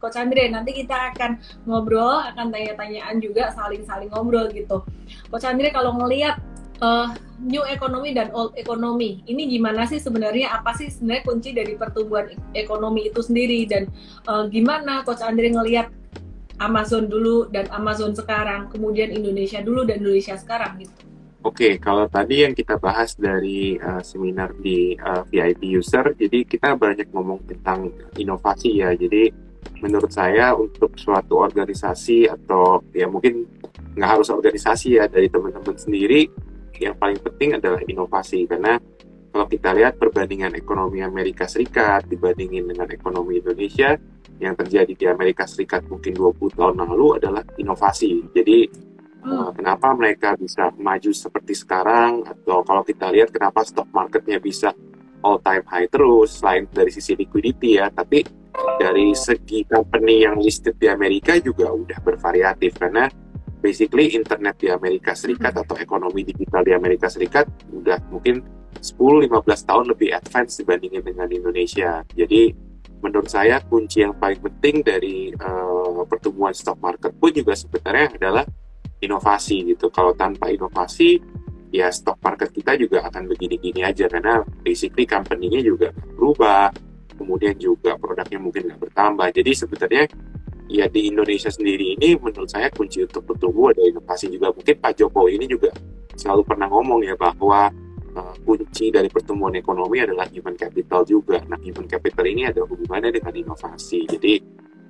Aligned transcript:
Coach 0.00 0.16
Andre. 0.16 0.48
Nanti 0.48 0.72
kita 0.72 1.12
akan 1.14 1.36
ngobrol, 1.68 2.24
akan 2.32 2.48
tanya-tanyaan 2.48 3.20
juga, 3.20 3.52
saling-saling 3.52 4.08
ngobrol 4.08 4.48
gitu. 4.50 4.82
Coach 5.28 5.44
Andre 5.44 5.68
kalau 5.70 5.94
ngelihat 6.00 6.40
uh, 6.80 7.12
new 7.38 7.62
economy 7.68 8.16
dan 8.16 8.32
old 8.32 8.56
economy, 8.56 9.20
ini 9.28 9.46
gimana 9.46 9.84
sih 9.84 10.00
sebenarnya? 10.00 10.56
Apa 10.56 10.72
sih 10.74 10.88
sebenarnya 10.88 11.22
kunci 11.28 11.50
dari 11.52 11.76
pertumbuhan 11.76 12.32
ekonomi 12.56 13.12
itu 13.12 13.20
sendiri 13.20 13.68
dan 13.68 13.86
uh, 14.26 14.48
gimana 14.48 15.04
Coach 15.04 15.22
Andre 15.22 15.52
ngelihat 15.52 15.92
Amazon 16.60 17.08
dulu 17.08 17.48
dan 17.48 17.68
Amazon 17.72 18.12
sekarang, 18.12 18.68
kemudian 18.68 19.12
Indonesia 19.12 19.64
dulu 19.64 19.84
dan 19.88 20.04
Indonesia 20.04 20.36
sekarang 20.36 20.80
gitu. 20.80 20.92
Oke, 21.40 21.80
kalau 21.80 22.04
tadi 22.04 22.44
yang 22.44 22.52
kita 22.52 22.76
bahas 22.76 23.16
dari 23.16 23.80
uh, 23.80 24.04
seminar 24.04 24.52
di 24.60 24.92
uh, 25.00 25.24
VIP 25.24 25.72
user, 25.72 26.12
jadi 26.12 26.44
kita 26.44 26.76
banyak 26.76 27.08
ngomong 27.16 27.40
tentang 27.48 27.88
inovasi 28.20 28.84
ya. 28.84 28.92
Jadi 28.92 29.32
menurut 29.80 30.12
saya 30.12 30.52
untuk 30.56 30.94
suatu 31.00 31.40
organisasi 31.40 32.28
atau 32.28 32.84
ya 32.92 33.08
mungkin 33.08 33.48
nggak 33.96 34.10
harus 34.18 34.28
organisasi 34.30 35.00
ya 35.00 35.08
dari 35.08 35.26
teman-teman 35.26 35.76
sendiri, 35.76 36.28
yang 36.80 36.96
paling 36.96 37.20
penting 37.20 37.56
adalah 37.60 37.80
inovasi 37.84 38.48
karena 38.48 38.80
kalau 39.30 39.46
kita 39.46 39.70
lihat 39.78 39.94
perbandingan 39.94 40.58
ekonomi 40.58 41.06
Amerika 41.06 41.46
Serikat 41.46 42.10
dibandingin 42.10 42.66
dengan 42.66 42.90
ekonomi 42.90 43.38
Indonesia, 43.38 43.94
yang 44.42 44.56
terjadi 44.56 44.92
di 44.96 45.06
Amerika 45.06 45.46
Serikat 45.46 45.86
mungkin 45.86 46.16
20 46.16 46.56
tahun 46.56 46.76
lalu 46.82 47.20
adalah 47.20 47.44
inovasi. 47.60 48.26
Jadi 48.32 48.66
hmm. 49.22 49.30
uh, 49.30 49.50
kenapa 49.54 49.92
mereka 49.94 50.34
bisa 50.34 50.72
maju 50.80 51.12
seperti 51.12 51.52
sekarang 51.54 52.24
atau 52.26 52.64
kalau 52.64 52.82
kita 52.82 53.12
lihat 53.12 53.30
kenapa 53.30 53.62
stock 53.62 53.86
marketnya 53.92 54.40
bisa 54.40 54.72
all 55.20 55.38
time 55.44 55.62
high 55.68 55.86
terus 55.86 56.40
selain 56.40 56.64
dari 56.72 56.88
sisi 56.88 57.12
liquidity 57.14 57.78
ya, 57.78 57.92
tapi 57.92 58.24
dari 58.80 59.12
segi 59.12 59.64
company 59.68 60.24
yang 60.24 60.40
listed 60.40 60.76
di 60.80 60.88
Amerika 60.88 61.36
juga 61.38 61.70
udah 61.70 61.98
bervariatif 62.00 62.76
karena 62.80 63.06
basically 63.60 64.16
internet 64.16 64.56
di 64.56 64.72
Amerika 64.72 65.12
Serikat 65.12 65.52
hmm. 65.52 65.62
atau 65.62 65.76
ekonomi 65.76 66.24
digital 66.24 66.64
di 66.64 66.72
Amerika 66.72 67.06
Serikat 67.12 67.46
udah 67.70 68.00
mungkin 68.08 68.40
10-15 68.80 69.28
tahun 69.68 69.84
lebih 69.92 70.08
advance 70.16 70.56
dibandingin 70.56 71.04
dengan 71.04 71.28
Indonesia. 71.28 72.00
Jadi 72.16 72.56
menurut 73.04 73.28
saya 73.28 73.60
kunci 73.60 74.00
yang 74.00 74.16
paling 74.16 74.40
penting 74.40 74.80
dari 74.80 75.32
uh, 75.36 76.04
pertumbuhan 76.08 76.56
stock 76.56 76.80
market 76.80 77.12
pun 77.16 77.32
juga 77.32 77.52
sebenarnya 77.52 78.16
adalah 78.16 78.44
inovasi 79.04 79.76
gitu. 79.76 79.92
Kalau 79.92 80.16
tanpa 80.16 80.48
inovasi, 80.48 81.20
ya 81.72 81.92
stock 81.92 82.20
market 82.24 82.52
kita 82.52 82.76
juga 82.80 83.04
akan 83.08 83.28
begini-gini 83.28 83.84
aja 83.84 84.08
karena 84.08 84.44
basically 84.64 85.04
company-nya 85.04 85.60
juga 85.60 85.92
berubah, 86.16 86.72
kemudian 87.20 87.52
juga 87.60 88.00
produknya 88.00 88.40
mungkin 88.40 88.72
nggak 88.72 88.80
bertambah. 88.88 89.28
Jadi 89.36 89.50
sebenarnya 89.52 90.04
ya 90.72 90.88
di 90.88 91.12
Indonesia 91.12 91.52
sendiri 91.52 92.00
ini 92.00 92.16
menurut 92.16 92.48
saya 92.48 92.72
kunci 92.72 93.04
untuk 93.04 93.28
bertumbuh 93.28 93.76
ada 93.76 93.84
inovasi 93.84 94.32
juga. 94.32 94.56
Mungkin 94.56 94.80
Pak 94.80 94.92
Jokowi 94.96 95.36
ini 95.36 95.44
juga 95.44 95.68
selalu 96.16 96.42
pernah 96.48 96.72
ngomong 96.72 97.04
ya 97.04 97.12
bahwa 97.20 97.68
uh, 98.16 98.34
kunci 98.42 98.88
dari 98.88 99.12
pertumbuhan 99.12 99.52
ekonomi 99.60 100.00
adalah 100.00 100.24
human 100.32 100.56
capital 100.56 101.04
juga. 101.04 101.44
Nah, 101.44 101.60
human 101.60 101.84
capital 101.84 102.24
ini 102.24 102.48
ada 102.48 102.64
hubungannya 102.64 103.12
dengan 103.12 103.34
inovasi. 103.36 104.08
Jadi, 104.08 104.40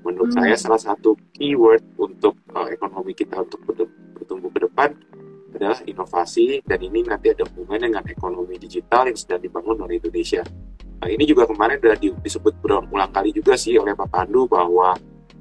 menurut 0.06 0.31
hmm. 0.33 0.39
saya 0.39 0.55
salah 0.56 0.81
satu 0.81 1.19
keyword 1.34 1.83
untuk 1.98 2.39
uh, 2.55 2.69
ekonomi 2.70 3.12
kita 3.12 3.42
untuk 3.42 3.61
bertumbuh 4.17 4.48
ke 4.55 4.61
depan 4.69 4.94
adalah 5.50 5.83
inovasi 5.84 6.62
dan 6.62 6.78
ini 6.81 7.05
nanti 7.05 7.34
ada 7.34 7.44
hubungannya 7.44 7.92
dengan 7.92 8.06
ekonomi 8.06 8.56
digital 8.56 9.11
yang 9.11 9.19
sedang 9.19 9.42
dibangun 9.42 9.77
oleh 9.83 9.98
Indonesia. 9.98 10.47
Nah, 11.01 11.09
ini 11.09 11.25
juga 11.25 11.48
kemarin 11.48 11.81
sudah 11.81 11.97
disebut 12.20 12.53
berulang 12.61 13.09
kali 13.09 13.33
juga 13.33 13.56
sih 13.56 13.81
oleh 13.81 13.97
Pak 13.97 14.09
Pandu 14.12 14.45
bahwa 14.45 14.93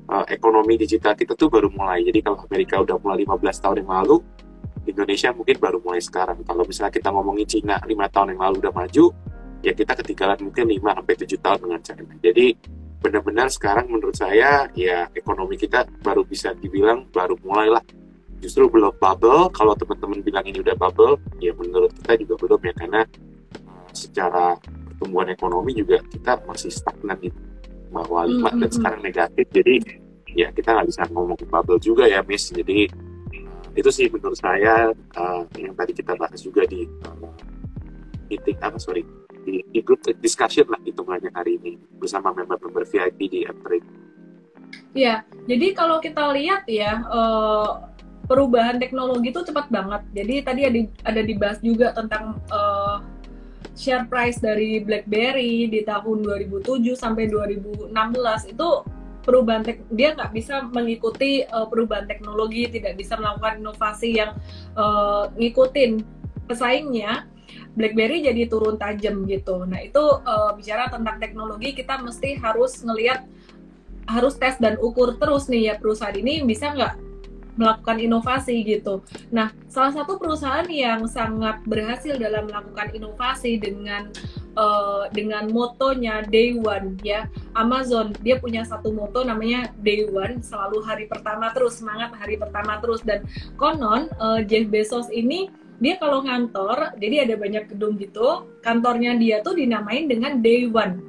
uh, 0.08 0.26
ekonomi 0.32 0.80
digital 0.80 1.14
kita 1.14 1.36
tuh 1.36 1.52
baru 1.52 1.68
mulai. 1.68 2.02
Jadi 2.08 2.24
kalau 2.24 2.40
Amerika 2.48 2.80
udah 2.80 2.96
mulai 3.04 3.28
15 3.28 3.64
tahun 3.64 3.76
yang 3.84 3.92
lalu, 3.92 4.18
Indonesia 4.88 5.30
mungkin 5.36 5.56
baru 5.60 5.78
mulai 5.84 6.02
sekarang. 6.02 6.42
Kalau 6.48 6.64
misalnya 6.64 6.94
kita 6.96 7.12
ngomongin 7.12 7.46
Cina 7.46 7.76
lima 7.86 8.08
tahun 8.08 8.36
yang 8.36 8.42
lalu 8.50 8.56
udah 8.64 8.74
maju, 8.74 9.06
ya 9.60 9.72
kita 9.76 9.94
ketinggalan 10.00 10.40
mungkin 10.40 10.66
5 10.66 10.96
sampai 10.96 11.16
tujuh 11.28 11.40
tahun 11.44 11.60
dengan 11.68 11.80
China. 11.84 12.14
Jadi 12.24 12.48
benar-benar 13.00 13.48
sekarang 13.48 13.88
menurut 13.88 14.16
saya 14.16 14.68
ya 14.76 15.08
ekonomi 15.16 15.56
kita 15.56 15.88
baru 16.04 16.24
bisa 16.24 16.56
dibilang 16.58 17.08
baru 17.12 17.38
mulailah. 17.44 17.84
Justru 18.40 18.72
belum 18.72 18.96
bubble. 18.96 19.52
Kalau 19.52 19.76
teman-teman 19.76 20.24
bilang 20.24 20.48
ini 20.48 20.64
udah 20.64 20.76
bubble, 20.80 21.20
ya 21.44 21.52
menurut 21.52 21.92
kita 22.00 22.16
juga 22.24 22.40
belum 22.40 22.60
ya 22.64 22.74
karena 22.80 23.02
uh, 23.68 23.90
secara 23.92 24.56
pertumbuhan 25.00 25.32
ekonomi 25.32 25.72
juga 25.72 26.04
kita 26.12 26.44
masih 26.44 26.68
stagnan 26.68 27.16
gitu 27.24 27.40
bahwa 27.96 28.28
lima 28.28 28.52
mm 28.52 28.52
-hmm. 28.52 28.62
dan 28.68 28.70
sekarang 28.76 29.02
negatif. 29.02 29.46
Jadi 29.56 29.76
ya 30.36 30.52
kita 30.52 30.76
nggak 30.76 30.88
bisa 30.92 31.08
ngomong 31.08 31.40
bubble 31.48 31.80
juga 31.80 32.04
ya, 32.04 32.20
Miss. 32.28 32.52
Jadi 32.52 32.92
itu 33.80 33.90
sih 33.96 34.12
menurut 34.12 34.36
saya 34.36 34.92
uh, 35.16 35.42
yang 35.56 35.72
tadi 35.72 35.96
kita 35.96 36.20
bahas 36.20 36.44
juga 36.44 36.68
di 36.68 36.84
uh, 37.08 37.32
meeting 38.28 38.60
apa 38.60 38.76
sorry 38.76 39.08
di, 39.48 39.64
di 39.72 39.80
grup 39.80 40.04
discussion 40.20 40.68
lah 40.68 40.78
hitungannya 40.84 41.32
hari 41.32 41.56
ini 41.64 41.80
bersama 41.96 42.36
member-member 42.36 42.84
VIP 42.84 43.32
di 43.32 43.40
April. 43.48 43.80
Iya, 44.94 45.24
jadi 45.48 45.74
kalau 45.74 46.04
kita 46.04 46.34
lihat 46.34 46.68
ya 46.68 47.02
uh, 47.08 47.88
perubahan 48.28 48.78
teknologi 48.78 49.34
itu 49.34 49.42
cepat 49.42 49.72
banget. 49.72 50.02
Jadi 50.14 50.36
tadi 50.46 50.62
ada, 50.68 50.80
ada 51.08 51.22
dibahas 51.26 51.58
juga 51.64 51.94
tentang 51.96 52.38
uh, 52.52 53.02
share 53.80 54.04
price 54.12 54.44
dari 54.44 54.84
BlackBerry 54.84 55.72
di 55.72 55.88
tahun 55.88 56.28
2007 56.28 57.00
sampai 57.00 57.32
2016 57.32 57.96
itu 58.52 58.70
perubahan 59.24 59.64
tek 59.64 59.80
dia 59.96 60.12
nggak 60.12 60.36
bisa 60.36 60.68
mengikuti 60.68 61.48
uh, 61.48 61.64
perubahan 61.72 62.04
teknologi 62.04 62.68
tidak 62.68 63.00
bisa 63.00 63.16
melakukan 63.16 63.64
inovasi 63.64 64.20
yang 64.20 64.36
uh, 64.76 65.32
ngikutin 65.40 66.04
pesaingnya 66.44 67.24
BlackBerry 67.80 68.20
jadi 68.20 68.52
turun 68.52 68.76
tajam 68.76 69.24
gitu. 69.32 69.64
Nah 69.64 69.80
itu 69.80 70.04
uh, 70.28 70.52
bicara 70.60 70.92
tentang 70.92 71.16
teknologi 71.24 71.72
kita 71.72 72.04
mesti 72.04 72.36
harus 72.36 72.84
ngelihat 72.84 73.24
harus 74.10 74.36
tes 74.36 74.60
dan 74.60 74.76
ukur 74.82 75.16
terus 75.22 75.48
nih 75.48 75.72
ya 75.72 75.74
perusahaan 75.80 76.18
ini 76.18 76.42
bisa 76.44 76.74
nggak 76.74 77.09
melakukan 77.60 78.00
inovasi 78.00 78.64
gitu. 78.64 79.04
Nah, 79.36 79.52
salah 79.68 79.92
satu 79.92 80.16
perusahaan 80.16 80.66
yang 80.72 81.04
sangat 81.12 81.60
berhasil 81.68 82.16
dalam 82.16 82.48
melakukan 82.48 82.96
inovasi 82.96 83.60
dengan 83.60 84.08
uh, 84.56 85.12
dengan 85.12 85.52
motonya 85.52 86.24
Day 86.24 86.56
One 86.56 86.96
ya. 87.04 87.28
Amazon 87.60 88.16
dia 88.24 88.40
punya 88.40 88.64
satu 88.64 88.96
moto 88.96 89.28
namanya 89.28 89.76
Day 89.84 90.08
One 90.08 90.40
selalu 90.40 90.80
hari 90.88 91.06
pertama 91.12 91.52
terus 91.52 91.84
semangat 91.84 92.16
hari 92.16 92.40
pertama 92.40 92.80
terus. 92.80 93.04
Dan 93.04 93.28
konon 93.60 94.08
uh, 94.24 94.40
Jeff 94.48 94.72
Bezos 94.72 95.12
ini 95.12 95.52
dia 95.80 95.96
kalau 96.00 96.24
ngantor 96.24 96.96
jadi 97.00 97.28
ada 97.28 97.36
banyak 97.40 97.72
gedung 97.72 97.96
gitu 97.96 98.52
kantornya 98.60 99.16
dia 99.16 99.40
tuh 99.44 99.60
dinamain 99.60 100.08
dengan 100.08 100.40
Day 100.40 100.64
One. 100.72 101.04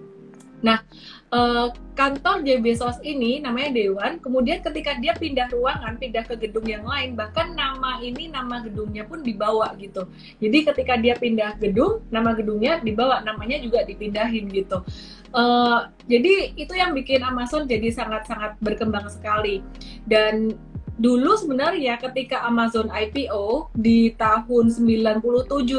Nah 0.66 0.82
uh, 1.30 1.68
kantor 1.94 2.42
Jeff 2.46 2.60
Bezos 2.62 2.98
ini 3.02 3.38
namanya 3.42 3.74
Dewan. 3.74 4.18
Kemudian 4.22 4.62
ketika 4.62 4.98
dia 4.98 5.14
pindah 5.16 5.50
ruangan, 5.50 5.96
pindah 5.98 6.24
ke 6.26 6.34
gedung 6.38 6.66
yang 6.66 6.84
lain, 6.86 7.14
bahkan 7.14 7.54
nama 7.54 7.98
ini 8.02 8.30
nama 8.30 8.62
gedungnya 8.62 9.06
pun 9.06 9.22
dibawa 9.22 9.74
gitu. 9.78 10.06
Jadi 10.38 10.58
ketika 10.66 10.94
dia 10.98 11.14
pindah 11.16 11.58
gedung, 11.58 12.02
nama 12.10 12.34
gedungnya 12.34 12.82
dibawa, 12.82 13.22
namanya 13.22 13.58
juga 13.62 13.82
dipindahin 13.86 14.50
gitu. 14.50 14.82
Uh, 15.30 15.86
jadi 16.10 16.58
itu 16.58 16.74
yang 16.74 16.90
bikin 16.90 17.22
Amazon 17.22 17.70
jadi 17.70 17.94
sangat-sangat 17.94 18.58
berkembang 18.58 19.06
sekali. 19.06 19.62
Dan 20.06 20.58
dulu 21.00 21.32
sebenarnya 21.32 21.96
ketika 21.96 22.44
Amazon 22.44 22.92
IPO 22.92 23.72
di 23.72 24.12
tahun 24.20 24.68
97 24.68 25.24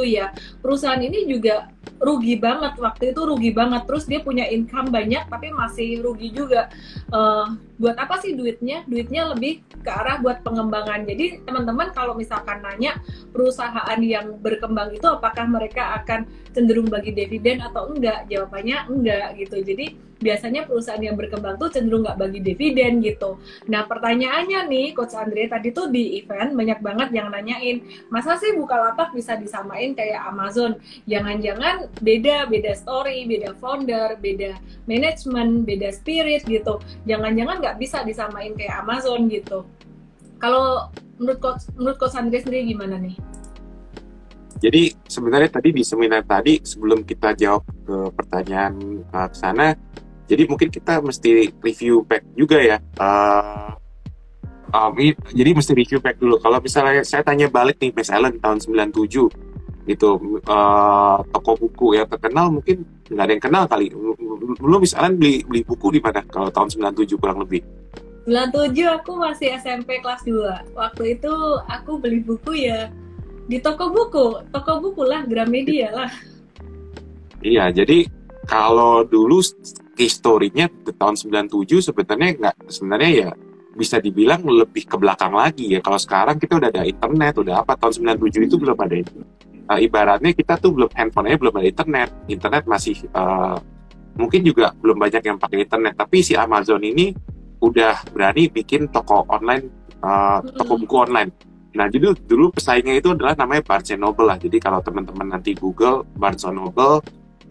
ya, 0.10 0.34
perusahaan 0.66 0.98
ini 0.98 1.30
juga 1.30 1.70
rugi 2.02 2.36
banget. 2.42 2.74
Waktu 2.82 3.14
itu 3.14 3.22
rugi 3.22 3.54
banget. 3.54 3.86
Terus 3.86 4.10
dia 4.10 4.20
punya 4.26 4.50
income 4.50 4.90
banyak 4.90 5.30
tapi 5.30 5.54
masih 5.54 6.02
rugi 6.02 6.34
juga. 6.34 6.74
Uh, 7.14 7.54
buat 7.78 7.94
apa 7.98 8.18
sih 8.18 8.34
duitnya? 8.34 8.82
Duitnya 8.90 9.30
lebih 9.30 9.62
ke 9.86 9.90
arah 9.90 10.18
buat 10.18 10.42
pengembangan. 10.42 11.06
Jadi 11.06 11.46
teman-teman 11.46 11.94
kalau 11.94 12.18
misalkan 12.18 12.66
nanya 12.66 12.98
perusahaan 13.30 14.02
yang 14.02 14.42
berkembang 14.42 14.90
itu 14.98 15.06
apakah 15.06 15.46
mereka 15.46 16.02
akan 16.02 16.26
cenderung 16.52 16.90
bagi 16.90 17.14
dividen 17.14 17.62
atau 17.62 17.94
enggak? 17.94 18.26
Jawabannya 18.26 18.90
enggak 18.90 19.38
gitu. 19.38 19.62
Jadi 19.62 20.11
biasanya 20.22 20.70
perusahaan 20.70 21.02
yang 21.02 21.18
berkembang 21.18 21.58
tuh 21.58 21.74
cenderung 21.74 22.06
nggak 22.06 22.18
bagi 22.22 22.40
dividen 22.40 23.02
gitu. 23.02 23.42
Nah 23.68 23.90
pertanyaannya 23.90 24.70
nih 24.70 24.88
Coach 24.94 25.18
Andre 25.18 25.50
tadi 25.50 25.74
tuh 25.74 25.90
di 25.90 26.22
event 26.22 26.54
banyak 26.54 26.80
banget 26.80 27.10
yang 27.12 27.34
nanyain 27.34 27.82
masa 28.14 28.38
sih 28.38 28.54
Bukalapak 28.56 29.12
bisa 29.12 29.36
disamain 29.36 29.98
kayak 29.98 30.22
Amazon? 30.30 30.78
Jangan-jangan 31.10 31.90
beda, 32.00 32.48
beda 32.48 32.72
story, 32.78 33.26
beda 33.26 33.58
founder, 33.58 34.16
beda 34.22 34.56
manajemen, 34.86 35.66
beda 35.66 35.90
spirit 35.92 36.46
gitu. 36.46 36.78
Jangan-jangan 37.10 37.60
nggak 37.60 37.78
bisa 37.82 38.06
disamain 38.06 38.54
kayak 38.54 38.86
Amazon 38.86 39.26
gitu. 39.28 39.66
Kalau 40.38 40.94
menurut 41.18 41.40
Coach, 41.42 41.70
menurut 41.74 41.98
Coach 42.02 42.18
Andre 42.18 42.42
sendiri 42.42 42.74
gimana 42.74 42.98
nih? 42.98 43.18
Jadi 44.62 44.94
sebenarnya 45.10 45.50
tadi 45.58 45.74
di 45.74 45.82
seminar 45.82 46.22
tadi 46.22 46.62
sebelum 46.62 47.02
kita 47.02 47.34
jawab 47.34 47.66
ke 47.66 48.14
pertanyaan 48.14 49.02
uh, 49.10 49.26
ke 49.26 49.38
sana, 49.38 49.74
Jadi 50.32 50.48
mungkin 50.48 50.72
kita 50.72 51.04
mesti 51.04 51.52
review 51.60 52.08
back 52.08 52.24
juga 52.40 52.56
ya. 52.56 52.80
Uh, 52.96 53.76
um, 54.72 54.96
jadi 55.36 55.52
mesti 55.52 55.76
review 55.76 56.00
back 56.00 56.16
dulu. 56.24 56.40
Kalau 56.40 56.64
misalnya 56.64 57.04
saya 57.04 57.20
tanya 57.20 57.52
balik 57.52 57.76
nih 57.84 57.92
Miss 57.92 58.08
Ellen 58.08 58.40
tahun 58.40 58.64
97 58.64 59.28
gitu. 59.92 60.10
Uh, 60.48 61.20
toko 61.36 61.60
buku 61.60 62.00
yang 62.00 62.08
terkenal 62.08 62.48
mungkin 62.48 62.88
nggak 63.12 63.26
ada 63.28 63.34
yang 63.36 63.44
kenal 63.44 63.64
kali. 63.68 63.92
Belum 64.56 64.80
misalnya 64.80 65.20
beli 65.20 65.44
beli 65.44 65.62
buku 65.68 65.92
di 65.92 66.00
mana 66.00 66.24
kalau 66.32 66.48
tahun 66.48 66.96
97 66.96 67.20
kurang 67.20 67.44
lebih? 67.44 67.60
97 68.24 68.72
aku 68.88 69.12
masih 69.20 69.52
SMP 69.60 70.00
kelas 70.00 70.24
2 70.24 70.78
waktu 70.78 71.18
itu 71.20 71.34
aku 71.66 71.98
beli 72.00 72.24
buku 72.24 72.72
ya 72.72 72.88
di 73.52 73.60
toko 73.60 73.92
buku. 73.92 74.48
Toko 74.56 74.80
buku 74.80 75.04
lah 75.04 75.28
Gramedia 75.28 75.92
lah. 75.92 76.12
Iya 77.44 77.68
jadi 77.74 78.08
kalau 78.48 79.04
dulu 79.04 79.44
historinya 80.06 80.66
di 80.70 80.92
tahun 80.94 81.16
97 81.18 81.92
sebenarnya 81.92 82.30
nggak 82.38 82.56
sebenarnya 82.70 83.12
ya 83.12 83.30
bisa 83.72 84.04
dibilang 84.04 84.44
lebih 84.44 84.84
ke 84.84 84.96
belakang 85.00 85.32
lagi 85.32 85.76
ya. 85.76 85.80
Kalau 85.80 86.00
sekarang 86.00 86.36
kita 86.38 86.60
udah 86.60 86.70
ada 86.70 86.84
internet 86.84 87.34
udah 87.40 87.64
apa 87.64 87.80
tahun 87.80 88.20
97 88.20 88.52
itu 88.52 88.56
belum 88.60 88.76
ada 88.76 88.96
uh, 89.72 89.80
ibaratnya 89.80 90.32
kita 90.36 90.60
tuh 90.60 90.76
belum 90.76 90.92
handphonenya 90.92 91.38
belum 91.40 91.56
ada 91.56 91.68
internet. 91.68 92.10
Internet 92.28 92.64
masih 92.68 92.96
uh, 93.16 93.56
mungkin 94.20 94.44
juga 94.44 94.76
belum 94.76 95.00
banyak 95.00 95.24
yang 95.24 95.38
pakai 95.40 95.64
internet 95.64 95.96
tapi 95.96 96.20
si 96.20 96.36
Amazon 96.36 96.84
ini 96.84 97.16
udah 97.64 98.04
berani 98.12 98.52
bikin 98.52 98.92
toko 98.92 99.24
online 99.32 99.72
uh, 100.04 100.44
toko 100.44 100.76
buku 100.76 100.96
online. 101.08 101.32
Nah 101.72 101.88
jadi 101.88 102.12
dulu 102.28 102.52
pesaingnya 102.52 103.00
itu 103.00 103.16
adalah 103.16 103.32
namanya 103.40 103.64
Barnes 103.64 103.96
Noble 103.96 104.28
lah. 104.28 104.36
Jadi 104.36 104.60
kalau 104.60 104.84
teman-teman 104.84 105.40
nanti 105.40 105.56
Google 105.56 106.04
Barnes 106.20 106.44
Noble 106.44 107.00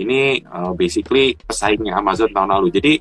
ini 0.01 0.41
uh, 0.49 0.73
basically 0.73 1.37
pesaingnya 1.45 2.01
Amazon 2.01 2.33
tahun 2.33 2.51
lalu 2.57 2.69
jadi 2.73 2.93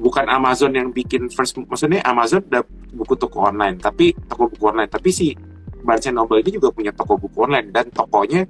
bukan 0.00 0.24
Amazon 0.32 0.72
yang 0.72 0.88
bikin 0.90 1.28
first 1.28 1.60
maksudnya 1.60 2.00
Amazon 2.08 2.40
udah 2.48 2.64
buku 2.96 3.14
toko 3.20 3.44
online 3.44 3.76
tapi 3.76 4.16
toko 4.26 4.48
buku 4.48 4.64
online 4.72 4.88
tapi 4.88 5.12
si 5.12 5.36
Barnes 5.84 6.08
Noble 6.12 6.40
ini 6.40 6.56
juga 6.56 6.72
punya 6.72 6.92
toko 6.92 7.20
buku 7.20 7.44
online 7.44 7.68
dan 7.68 7.88
tokonya 7.92 8.48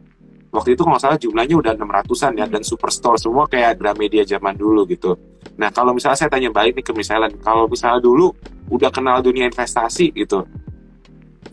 waktu 0.51 0.75
itu 0.75 0.83
kalau 0.83 0.99
nggak 0.99 1.03
salah 1.03 1.19
jumlahnya 1.19 1.57
udah 1.59 1.73
600-an 1.79 2.33
ya 2.39 2.47
dan 2.51 2.63
superstore 2.67 3.19
semua 3.19 3.47
kayak 3.47 3.79
Gramedia 3.79 4.27
zaman 4.27 4.59
dulu 4.59 4.83
gitu. 4.91 5.15
Nah 5.59 5.71
kalau 5.71 5.95
misalnya 5.95 6.19
saya 6.19 6.31
tanya 6.31 6.51
balik 6.51 6.75
nih 6.75 6.85
ke 6.85 6.93
misalnya 6.95 7.31
kalau 7.43 7.71
misalnya 7.71 8.03
dulu 8.03 8.35
udah 8.71 8.91
kenal 8.91 9.23
dunia 9.23 9.47
investasi 9.47 10.11
gitu, 10.15 10.43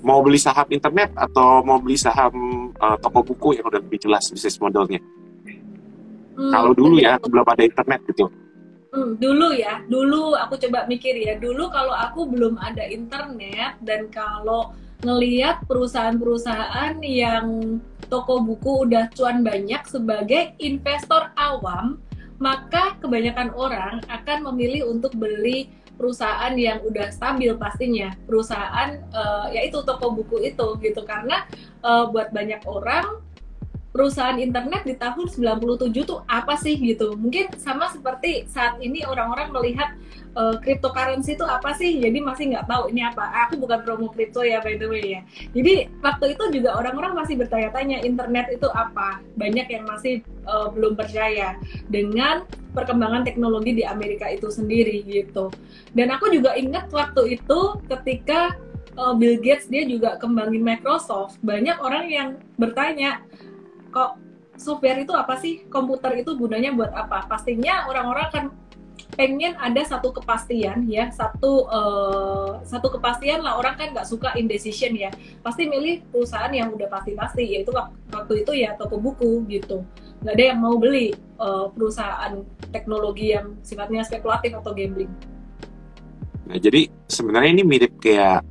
mau 0.01 0.21
beli 0.25 0.41
saham 0.41 0.65
internet 0.73 1.13
atau 1.13 1.61
mau 1.61 1.77
beli 1.77 1.97
saham 1.97 2.33
uh, 2.77 2.97
toko 2.97 3.21
buku 3.21 3.61
yang 3.61 3.65
udah 3.69 3.81
lebih 3.81 4.01
jelas 4.01 4.29
bisnis 4.33 4.57
modelnya? 4.57 4.97
Hmm, 6.37 6.53
kalau 6.53 6.71
dulu 6.77 7.01
ya 7.01 7.17
belum 7.17 7.47
ada 7.49 7.63
internet 7.65 7.99
gitu. 8.13 8.29
Hmm, 8.93 9.17
dulu 9.19 9.51
ya, 9.57 9.83
dulu 9.89 10.37
aku 10.37 10.55
coba 10.61 10.85
mikir 10.85 11.17
ya, 11.17 11.35
dulu 11.35 11.67
kalau 11.73 11.91
aku 11.91 12.29
belum 12.29 12.55
ada 12.61 12.85
internet 12.87 13.75
dan 13.83 14.07
kalau 14.13 14.71
ngeliat 15.03 15.61
perusahaan-perusahaan 15.67 16.97
yang 17.03 17.77
toko 18.07 18.41
buku 18.41 18.87
udah 18.87 19.11
cuan 19.13 19.43
banyak 19.43 19.81
sebagai 19.85 20.55
investor 20.61 21.29
awam, 21.35 21.99
maka 22.39 22.95
kebanyakan 23.01 23.51
orang 23.57 24.01
akan 24.07 24.47
memilih 24.53 24.87
untuk 24.89 25.13
beli 25.17 25.73
perusahaan 25.97 26.53
yang 26.53 26.79
udah 26.85 27.09
stabil 27.09 27.53
pastinya. 27.57 28.13
Perusahaan 28.29 29.01
uh, 29.11 29.49
yaitu 29.51 29.81
toko 29.83 30.13
buku 30.13 30.53
itu 30.53 30.67
gitu. 30.79 31.01
Karena 31.03 31.43
uh, 31.81 32.07
buat 32.13 32.29
banyak 32.29 32.61
orang 32.69 33.25
perusahaan 33.97 34.37
internet 34.37 34.85
di 34.85 34.93
tahun 34.93 35.25
97 35.25 35.89
tuh 36.05 36.21
apa 36.29 36.53
sih 36.61 36.77
gitu? 36.77 37.17
Mungkin 37.17 37.57
sama 37.57 37.89
seperti 37.89 38.45
saat 38.45 38.77
ini 38.77 39.01
orang-orang 39.01 39.49
melihat 39.49 39.97
uh, 40.37 40.61
cryptocurrency 40.61 41.33
itu 41.33 41.41
apa 41.41 41.73
sih? 41.73 41.97
Jadi 41.97 42.21
masih 42.21 42.53
nggak 42.53 42.69
tahu 42.69 42.93
ini 42.93 43.01
apa. 43.01 43.49
Aku 43.49 43.57
bukan 43.57 43.81
promo 43.81 44.13
crypto 44.13 44.45
ya 44.45 44.61
by 44.61 44.77
the 44.77 44.85
way 44.85 45.17
ya. 45.17 45.21
Jadi 45.57 45.89
waktu 46.05 46.37
itu 46.37 46.61
juga 46.61 46.77
orang-orang 46.77 47.17
masih 47.17 47.41
bertanya-tanya 47.41 48.05
internet 48.05 48.53
itu 48.53 48.69
apa. 48.69 49.25
Banyak 49.33 49.65
yang 49.65 49.89
masih 49.89 50.21
uh, 50.45 50.69
belum 50.69 50.93
percaya 50.93 51.57
dengan 51.89 52.45
perkembangan 52.77 53.25
teknologi 53.25 53.73
di 53.73 53.83
Amerika 53.83 54.29
itu 54.29 54.53
sendiri 54.53 55.01
gitu. 55.09 55.49
Dan 55.97 56.13
aku 56.13 56.29
juga 56.29 56.53
ingat 56.53 56.93
waktu 56.93 57.41
itu 57.41 57.81
ketika 57.89 58.53
uh, 58.97 59.13
Bill 59.13 59.39
Gates 59.39 59.69
dia 59.69 59.85
juga 59.85 60.17
kembangin 60.17 60.65
Microsoft 60.65 61.41
banyak 61.45 61.77
orang 61.79 62.05
yang 62.09 62.29
bertanya 62.57 63.21
kok 63.89 64.19
software 64.57 64.99
itu 65.01 65.13
apa 65.13 65.37
sih? 65.39 65.65
Komputer 65.69 66.21
itu 66.21 66.33
gunanya 66.33 66.73
buat 66.73 66.91
apa? 66.91 67.29
Pastinya 67.29 67.85
orang-orang 67.87 68.27
kan 68.33 68.45
pengen 69.13 69.57
ada 69.57 69.81
satu 69.81 70.13
kepastian 70.13 70.85
ya 70.85 71.09
satu 71.09 71.65
uh, 71.69 72.61
satu 72.61 72.97
kepastian 72.97 73.41
lah 73.41 73.57
orang 73.57 73.73
kan 73.77 73.87
nggak 73.93 74.05
suka 74.09 74.33
indecision 74.37 74.93
ya. 74.93 75.09
Pasti 75.41 75.69
milih 75.69 76.05
perusahaan 76.09 76.51
yang 76.53 76.73
udah 76.73 76.89
pasti-pasti 76.89 77.45
yaitu 77.45 77.73
waktu 78.13 78.33
itu 78.45 78.51
ya 78.53 78.73
toko 78.77 78.97
buku 79.01 79.45
gitu. 79.49 79.85
Nggak 80.21 80.33
ada 80.33 80.43
yang 80.53 80.59
mau 80.61 80.75
beli 80.77 81.13
uh, 81.37 81.69
perusahaan 81.71 82.41
teknologi 82.73 83.33
yang 83.33 83.57
sifatnya 83.61 84.05
spekulatif 84.05 84.57
atau 84.57 84.73
gambling. 84.73 85.09
Nah 86.47 86.57
jadi 86.57 86.89
sebenarnya 87.09 87.51
ini 87.57 87.63
mirip 87.63 87.97
kayak 88.01 88.41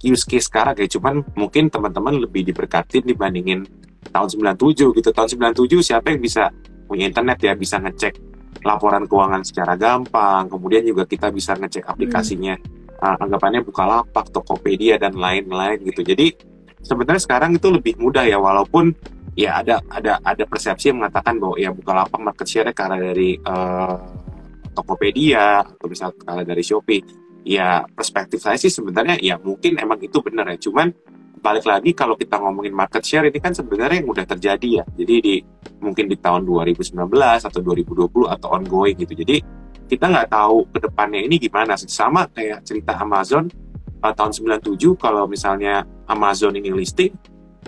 use 0.00 0.24
case 0.24 0.48
sekarang 0.48 0.76
kayak 0.76 0.92
cuman 0.96 1.22
mungkin 1.36 1.68
teman-teman 1.68 2.20
lebih 2.24 2.44
diberkatin 2.48 3.04
dibandingin 3.04 3.68
tahun 4.08 4.28
97 4.56 4.96
gitu. 4.96 5.08
Tahun 5.12 5.28
97 5.28 5.84
siapa 5.84 6.12
yang 6.12 6.20
bisa 6.24 6.48
punya 6.88 7.06
internet 7.06 7.38
ya 7.44 7.52
bisa 7.54 7.78
ngecek 7.78 8.30
laporan 8.64 9.04
keuangan 9.06 9.42
secara 9.44 9.76
gampang. 9.76 10.48
Kemudian 10.48 10.82
juga 10.84 11.04
kita 11.04 11.28
bisa 11.32 11.56
ngecek 11.56 11.86
aplikasinya. 11.86 12.56
Hmm. 13.00 13.16
uh, 13.16 13.16
anggapannya 13.24 13.64
Bukalapak, 13.64 14.28
Tokopedia 14.28 15.00
dan 15.00 15.16
lain-lain 15.16 15.80
gitu. 15.88 16.04
Jadi 16.04 16.36
sebenarnya 16.84 17.22
sekarang 17.22 17.56
itu 17.56 17.68
lebih 17.72 17.96
mudah 17.96 18.24
ya 18.28 18.36
walaupun 18.36 18.92
ya 19.38 19.62
ada 19.62 19.80
ada 19.88 20.20
ada 20.20 20.44
persepsi 20.44 20.92
yang 20.92 21.00
mengatakan 21.00 21.40
bahwa 21.40 21.56
ya 21.56 21.70
Bukalapak 21.72 22.20
market 22.20 22.46
share 22.48 22.72
karena 22.76 23.00
dari 23.00 23.40
uh, 23.40 23.96
Tokopedia 24.76 25.64
atau 25.64 25.86
misalnya 25.88 26.16
karena 26.20 26.42
dari 26.44 26.62
Shopee. 26.64 27.02
Ya 27.40 27.80
perspektif 27.96 28.44
saya 28.44 28.60
sih 28.60 28.68
sebenarnya 28.68 29.16
ya 29.16 29.40
mungkin 29.40 29.80
emang 29.80 29.96
itu 30.04 30.20
benar 30.20 30.44
ya. 30.52 30.60
Cuman 30.60 30.92
balik 31.40 31.64
lagi 31.64 31.96
kalau 31.96 32.14
kita 32.14 32.36
ngomongin 32.36 32.76
market 32.76 33.02
share 33.02 33.26
ini 33.26 33.40
kan 33.40 33.56
sebenarnya 33.56 34.04
yang 34.04 34.08
udah 34.12 34.24
terjadi 34.28 34.68
ya. 34.80 34.84
Jadi 34.94 35.14
di 35.24 35.34
mungkin 35.80 36.06
di 36.06 36.16
tahun 36.20 36.44
2019 36.44 36.92
atau 37.48 37.60
2020 37.64 38.28
atau 38.28 38.48
ongoing 38.52 38.96
gitu. 39.00 39.16
Jadi 39.16 39.36
kita 39.88 40.06
nggak 40.06 40.30
tahu 40.30 40.68
ke 40.70 40.78
depannya 40.84 41.20
ini 41.24 41.40
gimana. 41.40 41.74
Sama 41.80 42.28
kayak 42.30 42.62
cerita 42.62 42.94
Amazon 43.00 43.48
uh, 44.04 44.12
tahun 44.14 44.60
97 44.60 44.78
kalau 45.00 45.24
misalnya 45.26 45.82
Amazon 46.06 46.54
ini 46.54 46.70
listing, 46.70 47.10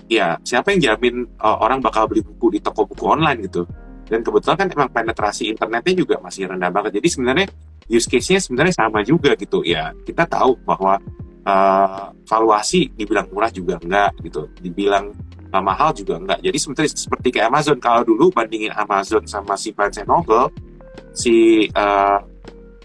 ya 0.07 0.37
siapa 0.45 0.76
yang 0.76 0.95
jamin 0.95 1.26
uh, 1.41 1.59
orang 1.64 1.81
bakal 1.81 2.07
beli 2.07 2.23
buku 2.23 2.55
di 2.55 2.59
toko 2.61 2.85
buku 2.87 3.05
online 3.09 3.49
gitu. 3.49 3.64
Dan 4.07 4.21
kebetulan 4.21 4.57
kan 4.61 4.69
emang 4.69 4.91
penetrasi 4.93 5.49
internetnya 5.49 5.95
juga 5.97 6.21
masih 6.21 6.47
rendah 6.47 6.69
banget. 6.69 7.00
Jadi 7.00 7.09
sebenarnya 7.09 7.47
use 7.88 8.07
case-nya 8.07 8.38
sebenarnya 8.38 8.75
sama 8.76 9.00
juga 9.00 9.33
gitu. 9.35 9.64
Ya 9.64 9.97
kita 10.05 10.29
tahu 10.29 10.61
bahwa 10.69 11.00
uh, 11.47 12.11
valuasi 12.27 12.93
dibilang 12.95 13.29
murah 13.31 13.51
juga 13.51 13.79
enggak 13.83 14.13
gitu. 14.23 14.49
Dibilang 14.59 15.13
uh, 15.53 15.63
mahal 15.63 15.93
juga 15.95 16.19
enggak. 16.19 16.39
Jadi 16.43 16.59
seperti 16.59 16.89
seperti 16.97 17.29
kayak 17.35 17.53
Amazon 17.53 17.79
kalau 17.79 18.03
dulu 18.03 18.33
bandingin 18.33 18.73
Amazon 18.75 19.27
sama 19.29 19.55
si 19.55 19.71
Barnes 19.75 20.03
Noble 20.07 20.49
si 21.13 21.69
uh, 21.73 22.19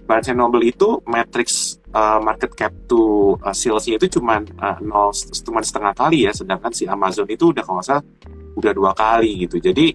Barnes 0.07 0.31
Noble 0.31 0.63
itu 0.63 1.03
matrix 1.03 1.79
uh, 1.91 2.19
market 2.23 2.55
cap 2.55 2.71
to 2.87 3.35
uh, 3.43 3.51
salesnya 3.51 3.99
itu 3.99 4.19
cuma 4.19 4.39
uh, 4.39 4.77
nol 4.79 5.11
cuma 5.43 5.59
setengah 5.63 5.91
kali 5.95 6.27
ya. 6.27 6.31
Sedangkan 6.31 6.71
si 6.71 6.87
Amazon 6.87 7.27
itu 7.27 7.51
udah 7.51 7.63
kalau 7.63 7.83
salah 7.83 8.03
udah 8.55 8.71
dua 8.71 8.91
kali 8.95 9.47
gitu. 9.47 9.59
Jadi 9.59 9.91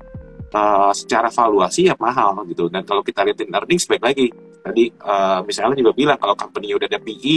uh, 0.53 0.93
secara 0.93 1.33
valuasi 1.33 1.89
ya 1.89 1.95
mahal 1.97 2.45
gitu. 2.49 2.69
Dan 2.69 2.85
kalau 2.85 3.01
kita 3.01 3.25
lihatin 3.25 3.53
earnings 3.53 3.89
baik 3.89 4.05
lagi. 4.05 4.29
Tadi 4.63 4.95
uh, 5.03 5.43
misalnya 5.43 5.75
juga 5.81 5.93
bilang 5.97 6.19
kalau 6.21 6.39
company 6.39 6.71
udah 6.77 6.87
ada 6.87 7.01
PE 7.03 7.37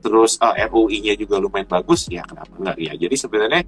terus 0.00 0.40
uh, 0.40 0.56
eh, 0.56 0.66
ROI-nya 0.66 1.14
juga 1.14 1.36
lumayan 1.38 1.68
bagus, 1.68 2.08
ya 2.08 2.24
kenapa 2.24 2.52
enggak 2.56 2.76
ya? 2.80 2.92
Jadi 2.96 3.14
sebenarnya 3.16 3.62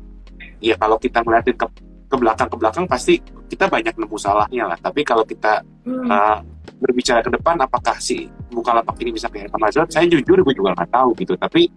ya 0.59 0.75
kalau 0.81 0.97
kita 0.97 1.21
ngeliatin 1.23 1.57
ke 1.57 1.67
ke 2.13 2.17
belakang 2.21 2.49
ke 2.53 2.57
belakang 2.61 2.85
pasti 2.85 3.15
kita 3.49 3.69
banyak 3.69 3.97
nemu 3.97 4.17
salahnya 4.21 4.65
lah. 4.69 4.79
Tapi 4.81 5.01
kalau 5.01 5.25
kita 5.25 5.65
hmm. 5.85 6.09
uh, 6.09 6.41
berbicara 6.81 7.25
ke 7.25 7.31
depan, 7.33 7.57
apakah 7.61 7.97
si 8.01 8.29
Bukalapak 8.53 8.97
ini 9.01 9.17
bisa 9.17 9.33
kayak 9.33 9.53
Amazon? 9.57 9.89
Saya 9.89 10.05
jujur 10.09 10.45
gue 10.45 10.55
juga 10.57 10.77
nggak 10.77 10.93
tahu 10.93 11.17
gitu. 11.21 11.37
Tapi 11.41 11.69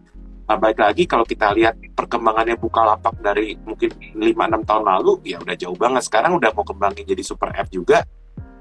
uh, 0.51 0.57
baik 0.59 0.79
lagi 0.79 1.03
kalau 1.07 1.23
kita 1.23 1.55
lihat 1.55 1.79
perkembangannya 1.95 2.59
Bukalapak 2.59 3.15
dari 3.23 3.55
mungkin 3.63 3.91
5-6 4.15 4.67
tahun 4.67 4.83
lalu, 4.83 5.11
ya 5.23 5.37
udah 5.39 5.55
jauh 5.55 5.77
banget. 5.79 6.03
Sekarang 6.03 6.35
udah 6.35 6.51
mau 6.51 6.67
kembangin 6.67 7.07
jadi 7.07 7.23
super 7.23 7.51
app 7.55 7.71
juga. 7.71 8.03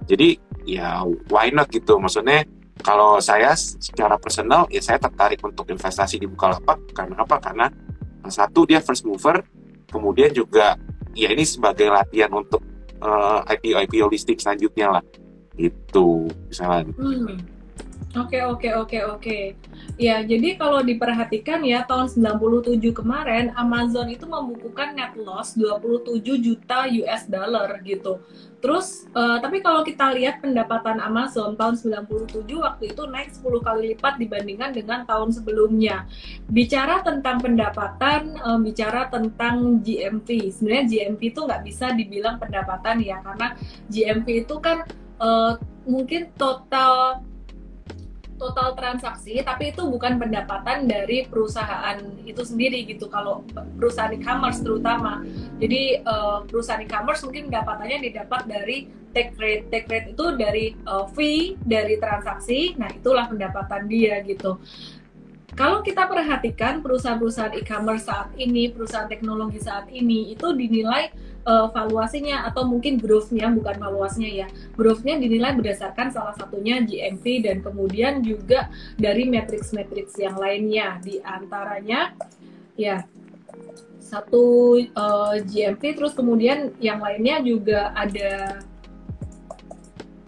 Jadi 0.06 0.38
ya 0.66 1.02
why 1.30 1.50
not 1.50 1.70
gitu. 1.74 1.98
Maksudnya 1.98 2.46
kalau 2.82 3.22
saya 3.22 3.54
secara 3.54 4.18
personal 4.18 4.66
ya 4.72 4.82
saya 4.82 4.98
tertarik 4.98 5.38
untuk 5.44 5.68
investasi 5.70 6.18
di 6.18 6.26
Bukalapak 6.26 6.90
karena 6.90 7.22
apa? 7.22 7.36
Karena 7.38 7.66
satu 8.26 8.66
dia 8.66 8.80
first 8.80 9.06
mover, 9.06 9.44
kemudian 9.86 10.32
juga 10.34 10.74
ya 11.14 11.30
ini 11.30 11.46
sebagai 11.46 11.86
latihan 11.92 12.32
untuk 12.34 12.64
uh, 12.98 13.44
IPO 13.46 13.86
IPO 13.88 14.06
listing 14.10 14.38
selanjutnya 14.40 14.98
lah. 14.98 15.04
Itu 15.54 16.26
misalnya. 16.50 16.90
Hmm. 16.98 17.53
Oke, 18.14 18.38
oke, 18.46 18.70
oke, 18.78 18.98
oke. 19.10 19.38
Ya, 19.98 20.22
jadi 20.22 20.54
kalau 20.54 20.86
diperhatikan 20.86 21.66
ya 21.66 21.82
tahun 21.82 22.06
97 22.06 22.78
kemarin 22.94 23.50
Amazon 23.58 24.06
itu 24.06 24.22
membukukan 24.22 24.94
net 24.94 25.18
loss 25.18 25.58
27 25.58 26.22
juta 26.38 26.86
US 26.86 27.26
dollar 27.26 27.82
gitu. 27.82 28.22
Terus 28.62 29.10
uh, 29.18 29.42
tapi 29.42 29.58
kalau 29.66 29.82
kita 29.82 30.14
lihat 30.14 30.38
pendapatan 30.38 31.02
Amazon 31.02 31.58
tahun 31.58 31.74
97 31.74 32.46
waktu 32.54 32.94
itu 32.94 33.02
naik 33.02 33.34
10 33.34 33.66
kali 33.66 33.80
lipat 33.98 34.14
dibandingkan 34.22 34.70
dengan 34.70 35.02
tahun 35.02 35.34
sebelumnya. 35.34 36.06
Bicara 36.46 37.02
tentang 37.02 37.42
pendapatan, 37.42 38.38
um, 38.46 38.62
bicara 38.62 39.10
tentang 39.10 39.82
GMV. 39.82 40.54
Sebenarnya 40.54 40.86
GMV 40.86 41.20
itu 41.34 41.40
nggak 41.42 41.62
bisa 41.66 41.90
dibilang 41.90 42.38
pendapatan 42.38 43.02
ya 43.02 43.18
karena 43.26 43.58
GMV 43.90 44.46
itu 44.46 44.54
kan 44.62 44.86
uh, 45.18 45.58
mungkin 45.82 46.30
total 46.38 47.26
total 48.44 48.76
transaksi, 48.76 49.40
tapi 49.40 49.72
itu 49.72 49.88
bukan 49.88 50.20
pendapatan 50.20 50.84
dari 50.84 51.24
perusahaan 51.24 51.96
itu 52.28 52.44
sendiri 52.44 52.84
gitu. 52.84 53.08
Kalau 53.08 53.40
perusahaan 53.80 54.12
e-commerce 54.12 54.60
terutama, 54.60 55.24
jadi 55.56 56.04
uh, 56.04 56.44
perusahaan 56.44 56.84
e-commerce 56.84 57.24
mungkin 57.24 57.48
pendapatannya 57.48 58.04
didapat 58.04 58.44
dari 58.44 58.92
take 59.16 59.32
rate. 59.40 59.64
Take 59.72 59.88
rate 59.88 60.08
itu 60.12 60.24
dari 60.36 60.76
uh, 60.84 61.08
fee 61.16 61.56
dari 61.64 61.96
transaksi. 61.96 62.76
Nah 62.76 62.92
itulah 62.92 63.24
pendapatan 63.24 63.88
dia 63.88 64.20
gitu. 64.28 64.60
Kalau 65.54 65.86
kita 65.86 66.10
perhatikan 66.10 66.82
perusahaan-perusahaan 66.82 67.54
e-commerce 67.54 68.10
saat 68.10 68.34
ini, 68.34 68.74
perusahaan 68.74 69.06
teknologi 69.06 69.62
saat 69.62 69.86
ini 69.86 70.34
itu 70.34 70.50
dinilai 70.50 71.14
uh, 71.44 71.68
valuasinya 71.70 72.48
atau 72.48 72.66
mungkin 72.66 72.98
growth-nya 72.98 73.52
bukan 73.52 73.76
valuasinya 73.78 74.30
ya. 74.44 74.46
Growth-nya 74.74 75.20
dinilai 75.20 75.54
berdasarkan 75.56 76.10
salah 76.10 76.34
satunya 76.34 76.82
GMV 76.82 77.24
dan 77.44 77.56
kemudian 77.60 78.24
juga 78.24 78.68
dari 78.96 79.28
matrix-matrix 79.28 80.16
yang 80.18 80.36
lainnya. 80.40 80.98
Di 81.04 81.20
antaranya 81.22 82.16
ya 82.74 83.06
satu 84.04 84.76
uh, 84.76 85.34
eh, 85.38 85.46
GMV 85.46 85.82
terus 85.96 86.12
kemudian 86.12 86.74
yang 86.82 87.00
lainnya 87.00 87.40
juga 87.40 87.94
ada 87.96 88.60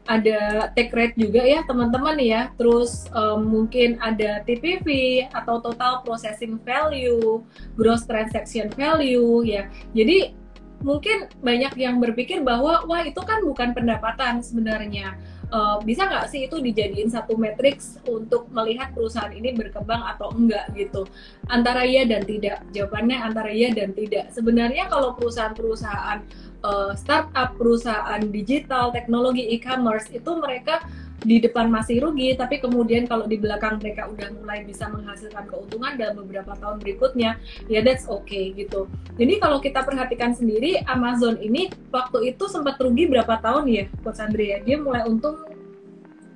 ada 0.07 0.71
take 0.79 0.95
rate 0.95 1.19
juga 1.19 1.43
ya 1.43 1.67
teman-teman 1.67 2.17
ya. 2.23 2.55
Terus 2.55 3.11
um, 3.11 3.43
mungkin 3.43 3.99
ada 3.99 4.41
TPV 4.47 4.87
atau 5.35 5.59
total 5.59 6.07
processing 6.07 6.63
value 6.63 7.43
gross 7.75 8.07
transaction 8.07 8.71
value 8.73 9.43
ya. 9.43 9.67
Jadi 9.93 10.46
mungkin 10.87 11.27
banyak 11.43 11.75
yang 11.75 11.99
berpikir 11.99 12.47
bahwa 12.47 12.87
wah 12.87 13.03
itu 13.03 13.19
kan 13.27 13.43
bukan 13.43 13.75
pendapatan 13.75 14.39
sebenarnya. 14.39 15.19
Uh, 15.47 15.79
bisa 15.87 16.11
nggak 16.11 16.27
sih 16.27 16.51
itu 16.51 16.59
dijadiin 16.59 17.07
satu 17.07 17.39
matriks 17.39 18.03
untuk 18.03 18.51
melihat 18.51 18.91
perusahaan 18.91 19.31
ini 19.31 19.55
berkembang 19.55 20.03
atau 20.15 20.31
enggak 20.31 20.71
gitu? 20.79 21.07
Antara 21.51 21.83
iya 21.83 22.07
dan 22.07 22.23
tidak. 22.23 22.63
Jawabannya 22.71 23.19
antara 23.19 23.51
iya 23.51 23.75
dan 23.75 23.95
tidak. 23.95 24.31
Sebenarnya 24.31 24.87
kalau 24.87 25.15
perusahaan-perusahaan 25.19 26.23
uh, 26.63 26.93
startup 26.95 27.55
perusahaan 27.59 28.23
digital 28.31 28.95
teknologi 28.95 29.47
e-commerce 29.55 30.11
itu 30.11 30.31
mereka 30.39 30.83
di 31.25 31.41
depan 31.41 31.73
masih 31.73 32.05
rugi, 32.05 32.37
tapi 32.37 32.61
kemudian 32.61 33.09
kalau 33.09 33.25
di 33.25 33.41
belakang 33.41 33.81
mereka 33.81 34.09
udah 34.11 34.29
mulai 34.37 34.63
bisa 34.69 34.87
menghasilkan 34.93 35.49
keuntungan 35.49 35.97
dalam 35.97 36.21
beberapa 36.25 36.53
tahun 36.59 36.77
berikutnya, 36.83 37.41
ya 37.73 37.81
that's 37.81 38.05
okay 38.05 38.53
gitu. 38.53 38.85
Jadi 39.17 39.41
kalau 39.41 39.59
kita 39.59 39.81
perhatikan 39.81 40.37
sendiri, 40.37 40.81
Amazon 40.85 41.41
ini 41.41 41.73
waktu 41.89 42.37
itu 42.37 42.45
sempat 42.53 42.77
rugi 42.77 43.09
berapa 43.09 43.41
tahun 43.41 43.65
ya, 43.69 43.85
Coach 44.05 44.21
Andrea? 44.21 44.61
Dia 44.61 44.77
mulai 44.77 45.09
untung 45.09 45.41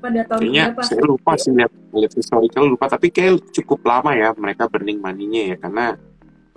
pada 0.00 0.25
tahun 0.25 0.40
Kayaknya 0.49 0.64
berapa? 0.72 0.82
Saya 0.88 1.02
lupa 1.04 1.32
sih 1.37 1.52
lihat, 1.52 1.72
lihat 1.92 2.12
historical 2.16 2.64
lupa, 2.64 2.88
tapi 2.88 3.12
kayak 3.12 3.52
cukup 3.52 3.84
lama 3.84 4.16
ya 4.16 4.32
mereka 4.32 4.64
burning 4.64 4.96
money-nya 4.96 5.54
ya, 5.54 5.56
karena 5.60 6.00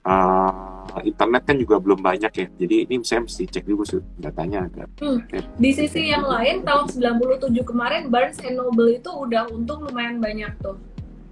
uh, 0.04 1.02
internet 1.02 1.44
kan 1.48 1.56
juga 1.58 1.80
belum 1.80 2.00
banyak 2.04 2.32
ya. 2.32 2.48
Jadi 2.60 2.76
ini 2.88 3.02
saya 3.02 3.26
mesti 3.26 3.48
cek 3.50 3.66
dulu 3.66 3.84
sih 3.88 4.04
datanya 4.20 4.68
agak. 4.68 4.88
Hmm. 5.02 5.20
Di 5.58 5.72
sisi 5.74 6.12
yang 6.12 6.28
lain 6.28 6.62
tahun 6.68 6.92
97 6.92 7.50
kemarin 7.66 8.12
Barnes 8.14 8.40
and 8.44 8.60
Noble 8.60 8.94
itu 8.94 9.10
udah 9.10 9.50
untung 9.50 9.88
lumayan 9.88 10.22
banyak 10.22 10.52
tuh. 10.62 10.78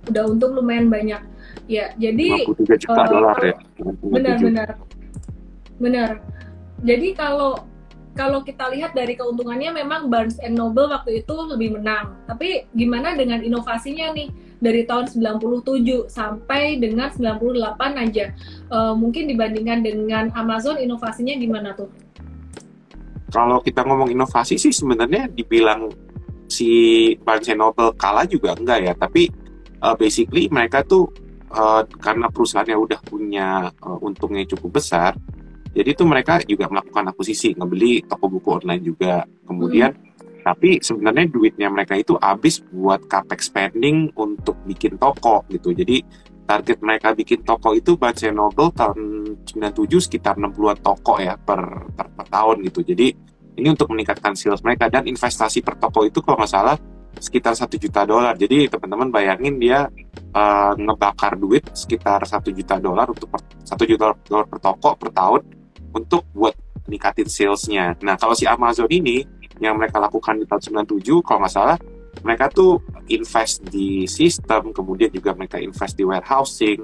Udah 0.09 0.23
untung 0.25 0.57
lumayan 0.57 0.89
banyak. 0.89 1.21
Ya, 1.69 1.93
jadi 1.95 2.47
53 2.49 2.83
juta 2.83 3.01
uh, 3.05 3.07
dolar 3.07 3.37
ya. 3.43 3.55
Benar-benar. 4.01 4.69
Benar. 5.77 6.11
Jadi 6.81 7.13
kalau 7.13 7.61
kalau 8.11 8.43
kita 8.43 8.67
lihat 8.75 8.91
dari 8.91 9.15
keuntungannya 9.15 9.71
memang 9.71 10.11
Barnes 10.11 10.35
and 10.43 10.57
Noble 10.57 10.91
waktu 10.91 11.23
itu 11.23 11.35
lebih 11.47 11.79
menang. 11.79 12.17
Tapi 12.27 12.67
gimana 12.75 13.15
dengan 13.15 13.39
inovasinya 13.39 14.11
nih? 14.11 14.50
Dari 14.61 14.85
tahun 14.85 15.09
97 15.09 16.05
sampai 16.05 16.77
dengan 16.77 17.09
98 17.09 17.97
aja. 17.97 18.29
Uh, 18.69 18.93
mungkin 18.93 19.25
dibandingkan 19.25 19.81
dengan 19.81 20.29
Amazon 20.37 20.77
inovasinya 20.77 21.33
gimana 21.33 21.73
tuh? 21.73 21.89
Kalau 23.33 23.57
kita 23.65 23.81
ngomong 23.81 24.13
inovasi 24.13 24.61
sih 24.61 24.69
sebenarnya 24.69 25.25
dibilang 25.33 25.89
si 26.45 26.69
Barnes 27.25 27.49
Noble 27.57 27.95
kalah 27.97 28.27
juga 28.29 28.53
enggak 28.53 28.79
ya, 28.85 28.93
tapi 28.93 29.31
uh, 29.81 29.95
basically 29.95 30.51
mereka 30.51 30.83
tuh 30.83 31.09
uh, 31.49 31.81
karena 31.97 32.27
perusahaannya 32.27 32.75
udah 32.75 32.99
punya 33.07 33.71
uh, 33.81 33.97
untungnya 34.03 34.43
cukup 34.51 34.83
besar, 34.83 35.15
jadi 35.71 35.95
itu 35.95 36.03
mereka 36.03 36.43
juga 36.43 36.67
melakukan 36.67 37.15
akuisisi, 37.15 37.55
ngebeli 37.55 38.03
toko 38.03 38.27
buku 38.27 38.59
online 38.59 38.83
juga. 38.83 39.23
Kemudian, 39.47 39.95
hmm. 39.95 40.10
Tapi 40.41 40.81
sebenarnya 40.81 41.29
duitnya 41.29 41.69
mereka 41.69 41.95
itu 41.95 42.17
habis 42.17 42.59
buat 42.73 43.05
capex 43.05 43.53
spending 43.53 44.11
untuk 44.17 44.57
bikin 44.65 44.97
toko 44.97 45.45
gitu. 45.49 45.71
Jadi 45.71 46.01
target 46.45 46.83
mereka 46.83 47.15
bikin 47.15 47.47
toko 47.47 47.71
itu 47.71 47.95
Barnes 47.95 48.25
Noble 48.33 48.75
tahun 48.75 48.99
97 49.47 49.87
sekitar 50.11 50.35
60-an 50.35 50.79
toko 50.83 51.15
ya 51.21 51.39
per, 51.39 51.87
per, 51.95 52.07
per 52.11 52.25
tahun 52.27 52.65
gitu. 52.67 52.83
Jadi 52.83 53.07
ini 53.55 53.67
untuk 53.71 53.87
meningkatkan 53.93 54.35
sales 54.35 54.59
mereka 54.65 54.91
dan 54.91 55.07
investasi 55.07 55.63
per 55.63 55.79
toko 55.79 56.03
itu 56.03 56.19
kalau 56.19 56.43
nggak 56.43 56.51
salah 56.51 56.75
sekitar 57.15 57.55
satu 57.55 57.79
juta 57.79 58.03
dolar. 58.03 58.35
Jadi 58.35 58.67
teman-teman 58.67 59.11
bayangin 59.11 59.55
dia 59.61 59.87
uh, 60.35 60.73
ngebakar 60.75 61.39
duit 61.39 61.63
sekitar 61.71 62.23
satu 62.27 62.51
juta 62.51 62.79
dolar 62.79 63.07
untuk 63.07 63.31
satu 63.63 63.83
juta 63.87 64.15
dolar 64.27 64.47
per 64.47 64.59
toko 64.59 64.89
per 64.99 65.09
tahun 65.11 65.41
untuk 65.91 66.27
buat 66.35 66.55
ningkatin 66.87 67.27
salesnya. 67.27 67.95
Nah 68.03 68.15
kalau 68.15 68.35
si 68.35 68.47
Amazon 68.47 68.87
ini 68.91 69.23
yang 69.61 69.77
mereka 69.77 70.01
lakukan 70.01 70.41
di 70.41 70.45
tahun 70.49 70.85
97 70.89 71.21
kalau 71.21 71.45
nggak 71.45 71.53
salah 71.53 71.77
mereka 72.21 72.51
tuh 72.51 72.83
invest 73.07 73.65
di 73.65 74.05
sistem, 74.05 74.75
kemudian 74.75 75.09
juga 75.09 75.33
mereka 75.33 75.57
invest 75.57 75.97
di 75.97 76.03
warehousing. 76.05 76.79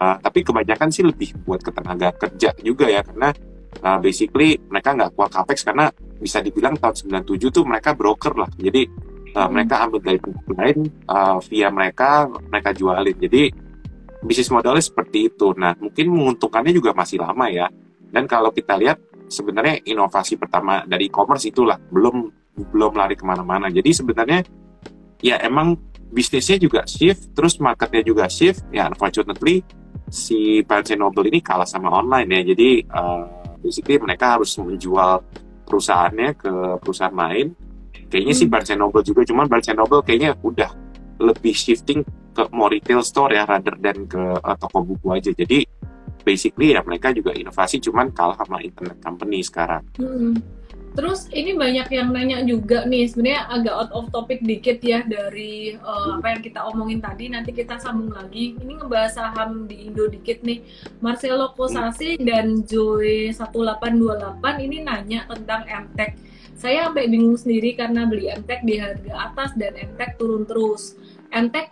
Uh, 0.00 0.16
tapi 0.16 0.40
kebanyakan 0.40 0.88
sih 0.88 1.04
lebih 1.04 1.36
buat 1.44 1.60
ke 1.60 1.68
tenaga 1.76 2.08
kerja 2.16 2.56
juga 2.64 2.88
ya 2.88 3.04
karena 3.04 3.36
uh, 3.84 4.00
basically 4.00 4.56
mereka 4.72 4.96
nggak 4.96 5.12
kuat 5.12 5.28
capex 5.28 5.60
karena 5.60 5.92
bisa 6.16 6.40
dibilang 6.40 6.72
tahun 6.80 7.20
97 7.20 7.52
tuh 7.52 7.64
mereka 7.68 7.92
broker 7.92 8.32
lah. 8.32 8.48
Jadi 8.56 8.88
uh, 9.36 9.48
mereka 9.52 9.84
ambil 9.84 10.00
dari 10.00 10.16
pihak 10.16 10.46
lain 10.56 10.78
uh, 11.04 11.36
via 11.44 11.68
mereka 11.68 12.24
mereka 12.48 12.72
jualin. 12.72 13.16
Jadi 13.20 13.52
bisnis 14.24 14.48
modelnya 14.48 14.80
seperti 14.80 15.28
itu. 15.28 15.52
Nah 15.52 15.76
mungkin 15.76 16.08
menguntungkannya 16.08 16.72
juga 16.72 16.96
masih 16.96 17.20
lama 17.20 17.52
ya 17.52 17.68
dan 18.08 18.24
kalau 18.24 18.48
kita 18.56 18.80
lihat 18.80 18.96
sebenarnya 19.30 19.80
inovasi 19.86 20.36
pertama 20.36 20.82
dari 20.84 21.06
e-commerce 21.06 21.46
itulah 21.46 21.78
belum 21.78 22.28
belum 22.74 22.92
lari 22.98 23.14
ke 23.14 23.24
mana-mana. 23.24 23.70
Jadi 23.70 23.90
sebenarnya 23.94 24.42
ya 25.22 25.38
emang 25.40 25.78
bisnisnya 26.10 26.58
juga 26.58 26.82
shift, 26.84 27.32
terus 27.32 27.56
marketnya 27.62 28.02
juga 28.02 28.26
shift. 28.26 28.66
Ya 28.74 28.90
unfortunately 28.90 29.62
si 30.10 30.60
Barnes 30.66 30.90
Noble 30.98 31.30
ini 31.30 31.40
kalah 31.40 31.64
sama 31.64 31.88
online 31.88 32.28
ya. 32.28 32.42
Jadi 32.52 32.84
uh, 32.90 33.24
basically 33.62 34.02
mereka 34.02 34.36
harus 34.36 34.52
menjual 34.58 35.22
perusahaannya 35.64 36.34
ke 36.34 36.52
perusahaan 36.82 37.14
lain. 37.14 37.54
Kayaknya 38.10 38.34
hmm. 38.34 38.42
si 38.42 38.50
Barnes 38.50 38.70
Noble 38.74 39.02
juga, 39.06 39.22
cuman 39.22 39.46
Barnes 39.46 39.70
Noble 39.70 40.02
kayaknya 40.02 40.34
udah 40.42 40.74
lebih 41.22 41.54
shifting 41.54 42.02
ke 42.34 42.42
more 42.50 42.74
retail 42.74 43.04
store 43.06 43.36
ya 43.38 43.46
rather 43.46 43.78
than 43.78 44.06
ke 44.10 44.18
uh, 44.18 44.56
toko 44.58 44.82
buku 44.82 45.06
aja. 45.14 45.30
Jadi 45.30 45.62
basically 46.22 46.76
ya 46.76 46.80
mereka 46.84 47.10
juga 47.10 47.34
inovasi 47.34 47.80
cuman 47.82 48.12
kalah 48.14 48.36
sama 48.38 48.60
internet 48.62 48.98
company 49.02 49.40
sekarang. 49.44 49.84
Hmm. 49.96 50.38
Terus 50.90 51.30
ini 51.30 51.54
banyak 51.54 51.86
yang 51.94 52.10
nanya 52.10 52.42
juga 52.42 52.82
nih 52.82 53.06
sebenarnya 53.06 53.46
agak 53.46 53.74
out 53.78 53.90
of 53.94 54.04
topic 54.10 54.42
dikit 54.42 54.82
ya 54.82 55.06
dari 55.06 55.78
uh, 55.78 56.18
apa 56.18 56.34
yang 56.34 56.42
kita 56.42 56.66
omongin 56.66 56.98
tadi 56.98 57.30
nanti 57.30 57.54
kita 57.54 57.78
sambung 57.78 58.10
lagi. 58.10 58.58
Ini 58.58 58.82
ngebahas 58.82 59.14
saham 59.14 59.70
di 59.70 59.86
Indo 59.86 60.10
dikit 60.10 60.42
nih. 60.42 60.66
Marcelo 60.98 61.54
Kosasi 61.54 62.18
hmm. 62.18 62.26
dan 62.26 62.46
Joy 62.66 63.30
1828 63.30 64.66
ini 64.66 64.76
nanya 64.82 65.30
tentang 65.30 65.62
MTech. 65.70 66.18
Saya 66.58 66.90
sampai 66.90 67.06
bingung 67.06 67.38
sendiri 67.38 67.78
karena 67.78 68.04
beli 68.10 68.26
MTech 68.26 68.66
di 68.66 68.82
harga 68.82 69.30
atas 69.30 69.54
dan 69.54 69.78
MTech 69.78 70.18
turun 70.18 70.42
terus. 70.42 70.98
MTech 71.30 71.70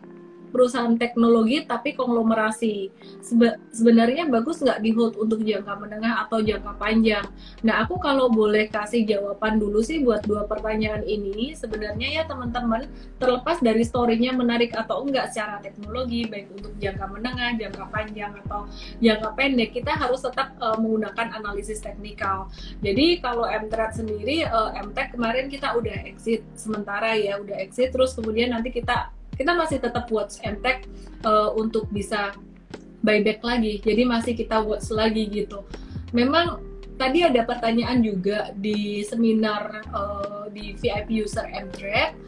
perusahaan 0.49 0.97
teknologi 0.97 1.63
tapi 1.65 1.95
konglomerasi. 1.95 2.91
Sebe 3.21 3.61
sebenarnya 3.71 4.27
bagus 4.27 4.61
nggak 4.65 4.81
di 4.81 4.91
hold 4.97 5.15
untuk 5.21 5.41
jangka 5.45 5.75
menengah 5.79 6.27
atau 6.27 6.41
jangka 6.41 6.73
panjang? 6.81 7.27
Nah, 7.63 7.85
aku 7.85 8.01
kalau 8.01 8.33
boleh 8.33 8.67
kasih 8.73 9.05
jawaban 9.05 9.61
dulu 9.61 9.85
sih 9.85 10.01
buat 10.03 10.25
dua 10.25 10.49
pertanyaan 10.49 11.05
ini, 11.05 11.53
sebenarnya 11.55 12.09
ya 12.09 12.23
teman-teman, 12.25 12.89
terlepas 13.21 13.61
dari 13.61 13.85
story-nya 13.85 14.33
menarik 14.33 14.73
atau 14.73 15.05
enggak 15.05 15.31
secara 15.31 15.61
teknologi, 15.61 16.25
baik 16.27 16.49
untuk 16.55 16.73
jangka 16.81 17.07
menengah, 17.09 17.51
jangka 17.61 17.85
panjang, 17.93 18.33
atau 18.47 18.65
jangka 18.99 19.29
pendek, 19.37 19.71
kita 19.77 19.93
harus 19.95 20.25
tetap 20.25 20.55
uh, 20.59 20.77
menggunakan 20.81 21.37
analisis 21.37 21.83
teknikal. 21.85 22.49
Jadi 22.81 23.21
kalau 23.21 23.45
MTrade 23.45 23.95
sendiri, 24.01 24.47
uh, 24.49 24.73
MTech 24.75 25.15
kemarin 25.15 25.51
kita 25.53 25.75
udah 25.77 25.97
exit 26.07 26.43
sementara 26.55 27.15
ya, 27.19 27.37
udah 27.39 27.57
exit, 27.61 27.93
terus 27.93 28.15
kemudian 28.17 28.55
nanti 28.55 28.73
kita 28.73 29.13
kita 29.39 29.55
masih 29.55 29.79
tetap 29.79 30.11
watch 30.11 30.43
MTech 30.43 30.91
uh, 31.23 31.55
untuk 31.55 31.87
bisa 31.95 32.35
buyback 33.07 33.41
lagi. 33.47 33.79
Jadi 33.79 34.03
masih 34.03 34.35
kita 34.35 34.59
watch 34.59 34.91
lagi 34.91 35.31
gitu. 35.31 35.63
Memang 36.11 36.59
tadi 36.99 37.23
ada 37.23 37.47
pertanyaan 37.47 38.03
juga 38.03 38.51
di 38.59 39.07
seminar 39.07 39.87
uh, 39.95 40.51
di 40.51 40.75
VIP 40.75 41.23
user 41.23 41.47
MTrade 41.47 42.19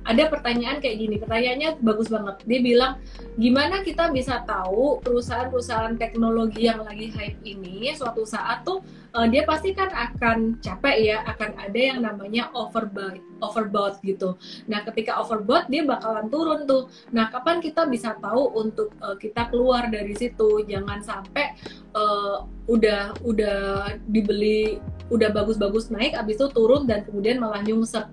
ada 0.00 0.32
pertanyaan 0.32 0.80
kayak 0.80 0.96
gini, 0.96 1.16
pertanyaannya 1.20 1.70
bagus 1.84 2.08
banget. 2.08 2.40
Dia 2.48 2.60
bilang, 2.64 2.92
gimana 3.36 3.84
kita 3.84 4.08
bisa 4.10 4.40
tahu 4.48 4.98
perusahaan-perusahaan 5.04 6.00
teknologi 6.00 6.66
yang 6.66 6.80
lagi 6.82 7.12
hype 7.12 7.40
ini 7.44 7.92
suatu 7.92 8.24
saat 8.24 8.64
tuh 8.64 8.80
uh, 9.12 9.26
dia 9.28 9.44
pasti 9.44 9.76
kan 9.76 9.92
akan 9.92 10.56
capek 10.64 10.96
ya, 11.04 11.16
akan 11.28 11.50
ada 11.58 11.80
yang 11.80 12.00
namanya 12.00 12.48
overbought, 12.56 13.20
overbought 13.44 14.00
gitu. 14.00 14.40
Nah, 14.70 14.82
ketika 14.88 15.20
overbought 15.20 15.68
dia 15.68 15.84
bakalan 15.84 16.32
turun 16.32 16.64
tuh. 16.64 16.88
Nah, 17.12 17.28
kapan 17.28 17.60
kita 17.60 17.84
bisa 17.86 18.16
tahu 18.18 18.56
untuk 18.56 18.94
uh, 19.04 19.16
kita 19.20 19.52
keluar 19.52 19.92
dari 19.92 20.16
situ? 20.16 20.64
Jangan 20.64 21.04
sampai 21.04 21.54
uh, 21.92 22.46
udah 22.70 23.20
udah 23.26 23.94
dibeli 24.08 24.78
udah 25.10 25.34
bagus-bagus 25.34 25.90
naik, 25.90 26.14
abis 26.14 26.38
itu 26.38 26.46
turun 26.54 26.86
dan 26.86 27.02
kemudian 27.02 27.42
malah 27.42 27.60
nyungsep 27.66 28.06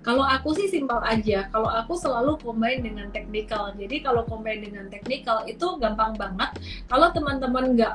kalau 0.00 0.24
aku 0.24 0.56
sih 0.56 0.68
simpel 0.72 0.96
aja. 1.04 1.48
Kalau 1.52 1.68
aku 1.68 1.92
selalu 1.92 2.40
combine 2.40 2.80
dengan 2.80 3.12
technical. 3.12 3.76
Jadi 3.76 4.00
kalau 4.00 4.24
combine 4.24 4.64
dengan 4.64 4.88
technical 4.88 5.44
itu 5.44 5.76
gampang 5.76 6.16
banget. 6.16 6.56
Kalau 6.88 7.12
teman-teman 7.12 7.76
nggak 7.76 7.94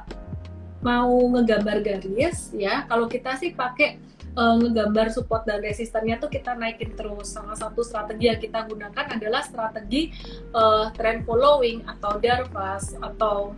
mau 0.85 1.17
ngegambar 1.33 1.81
garis 1.81 2.53
ya, 2.53 2.85
kalau 2.85 3.09
kita 3.09 3.33
sih 3.41 3.57
pakai 3.57 3.97
uh, 4.37 4.53
ngegambar 4.61 5.09
support 5.09 5.49
dan 5.49 5.65
resistennya 5.65 6.21
tuh 6.21 6.29
kita 6.29 6.53
naikin 6.53 6.93
terus. 6.93 7.33
Salah 7.33 7.57
satu 7.57 7.81
strategi 7.81 8.29
yang 8.29 8.37
kita 8.37 8.69
gunakan 8.69 9.05
adalah 9.09 9.41
strategi 9.41 10.13
uh, 10.53 10.93
trend 10.93 11.25
following 11.25 11.81
atau 11.89 12.21
Darvas 12.21 12.93
atau 13.01 13.57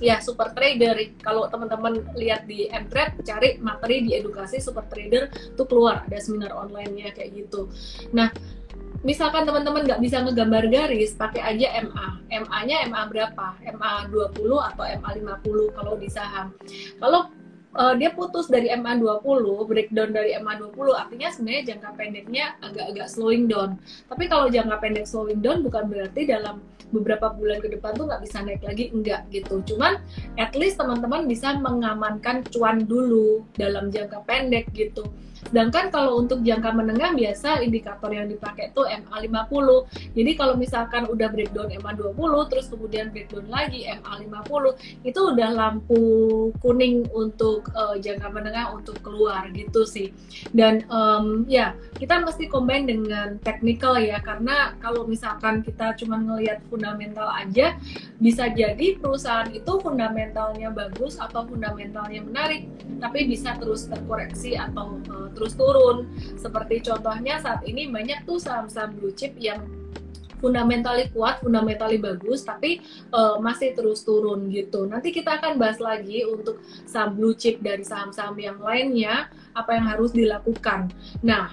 ya 0.00 0.18
super 0.18 0.50
trader. 0.56 0.96
Kalau 1.20 1.46
teman-teman 1.46 2.00
lihat 2.16 2.48
di 2.48 2.66
Mtrade 2.72 3.20
cari 3.22 3.60
materi 3.60 4.02
di 4.08 4.16
edukasi 4.16 4.58
super 4.58 4.88
trader 4.88 5.28
tuh 5.54 5.68
keluar. 5.68 6.08
Ada 6.08 6.24
seminar 6.24 6.56
online-nya 6.56 7.12
kayak 7.12 7.36
gitu. 7.36 7.68
Nah 8.16 8.32
misalkan 9.04 9.48
teman-teman 9.48 9.84
nggak 9.84 10.00
bisa 10.02 10.20
ngegambar 10.24 10.68
garis 10.68 11.16
pakai 11.16 11.40
aja 11.40 11.72
MA 11.84 12.06
MA-nya 12.28 12.88
MA 12.88 13.00
berapa? 13.08 13.46
MA 13.76 13.92
20 14.08 14.68
atau 14.72 14.84
MA 14.84 15.10
50 15.44 15.76
kalau 15.76 15.94
di 15.96 16.08
saham? 16.08 16.52
Kalau 17.00 17.28
uh, 17.76 17.94
dia 17.96 18.10
putus 18.12 18.50
dari 18.50 18.72
MA 18.74 18.98
20 18.98 19.68
breakdown 19.68 20.10
dari 20.10 20.34
MA 20.40 20.58
20 20.58 20.76
artinya 20.96 21.28
sebenarnya 21.30 21.62
jangka 21.74 21.90
pendeknya 21.94 22.44
agak-agak 22.64 23.06
slowing 23.08 23.46
down. 23.46 23.78
Tapi 24.08 24.24
kalau 24.26 24.50
jangka 24.50 24.76
pendek 24.80 25.06
slowing 25.06 25.40
down 25.40 25.62
bukan 25.62 25.86
berarti 25.86 26.26
dalam 26.26 26.62
beberapa 26.90 27.32
bulan 27.34 27.58
ke 27.62 27.70
depan 27.70 27.94
tuh 27.96 28.06
nggak 28.10 28.22
bisa 28.22 28.38
naik 28.42 28.62
lagi 28.62 28.90
enggak 28.90 29.26
gitu 29.30 29.62
cuman 29.74 29.98
at 30.36 30.52
least 30.58 30.78
teman-teman 30.78 31.26
bisa 31.30 31.54
mengamankan 31.58 32.42
cuan 32.50 32.84
dulu 32.84 33.46
dalam 33.56 33.88
jangka 33.88 34.22
pendek 34.26 34.68
gitu 34.74 35.06
Sedangkan 35.48 35.88
kalau 35.88 36.20
untuk 36.20 36.44
jangka 36.44 36.68
menengah 36.76 37.16
biasa 37.16 37.64
indikator 37.64 38.12
yang 38.12 38.28
dipakai 38.28 38.68
itu 38.76 38.82
MA50. 38.84 39.66
Jadi 40.12 40.30
kalau 40.36 40.54
misalkan 40.60 41.08
udah 41.08 41.28
breakdown 41.32 41.72
MA20 41.72 42.32
terus 42.52 42.66
kemudian 42.68 43.08
breakdown 43.08 43.48
lagi 43.48 43.88
MA50 43.88 44.64
itu 45.08 45.20
udah 45.20 45.48
lampu 45.50 46.02
kuning 46.60 47.08
untuk 47.16 47.72
uh, 47.72 47.96
jangka 47.96 48.28
menengah 48.28 48.76
untuk 48.76 49.00
keluar 49.00 49.48
gitu 49.56 49.88
sih. 49.88 50.12
Dan 50.52 50.84
um, 50.92 51.48
ya 51.48 51.72
kita 51.96 52.20
mesti 52.20 52.46
combine 52.52 52.84
dengan 52.84 53.40
technical 53.40 53.96
ya 53.96 54.20
karena 54.20 54.76
kalau 54.84 55.08
misalkan 55.08 55.64
kita 55.64 55.96
cuma 55.96 56.20
ngelihat 56.20 56.60
fundamental 56.80 57.28
aja 57.28 57.76
bisa 58.16 58.48
jadi 58.48 58.96
perusahaan 58.96 59.52
itu 59.52 59.72
fundamentalnya 59.84 60.72
bagus 60.72 61.20
atau 61.20 61.44
fundamentalnya 61.44 62.24
menarik 62.24 62.72
tapi 62.96 63.28
bisa 63.28 63.60
terus 63.60 63.84
terkoreksi 63.84 64.56
atau 64.56 64.96
uh, 65.12 65.28
terus 65.36 65.52
turun. 65.56 66.08
Seperti 66.36 66.84
contohnya 66.84 67.40
saat 67.40 67.64
ini 67.68 67.88
banyak 67.88 68.24
tuh 68.24 68.40
saham-saham 68.40 68.96
blue 68.96 69.12
chip 69.12 69.36
yang 69.40 69.64
fundamentally 70.40 71.12
kuat, 71.12 71.44
fundamentally 71.44 72.00
bagus, 72.00 72.42
tapi 72.48 72.80
uh, 73.12 73.36
masih 73.38 73.76
terus 73.76 74.02
turun 74.02 74.48
gitu. 74.48 74.88
Nanti 74.88 75.12
kita 75.12 75.36
akan 75.36 75.60
bahas 75.60 75.76
lagi 75.78 76.24
untuk 76.24 76.64
saham 76.88 77.14
blue 77.14 77.36
chip 77.36 77.60
dari 77.60 77.84
saham-saham 77.84 78.34
yang 78.40 78.56
lainnya, 78.56 79.28
apa 79.52 79.76
yang 79.76 79.86
harus 79.86 80.16
dilakukan. 80.16 80.88
Nah, 81.20 81.52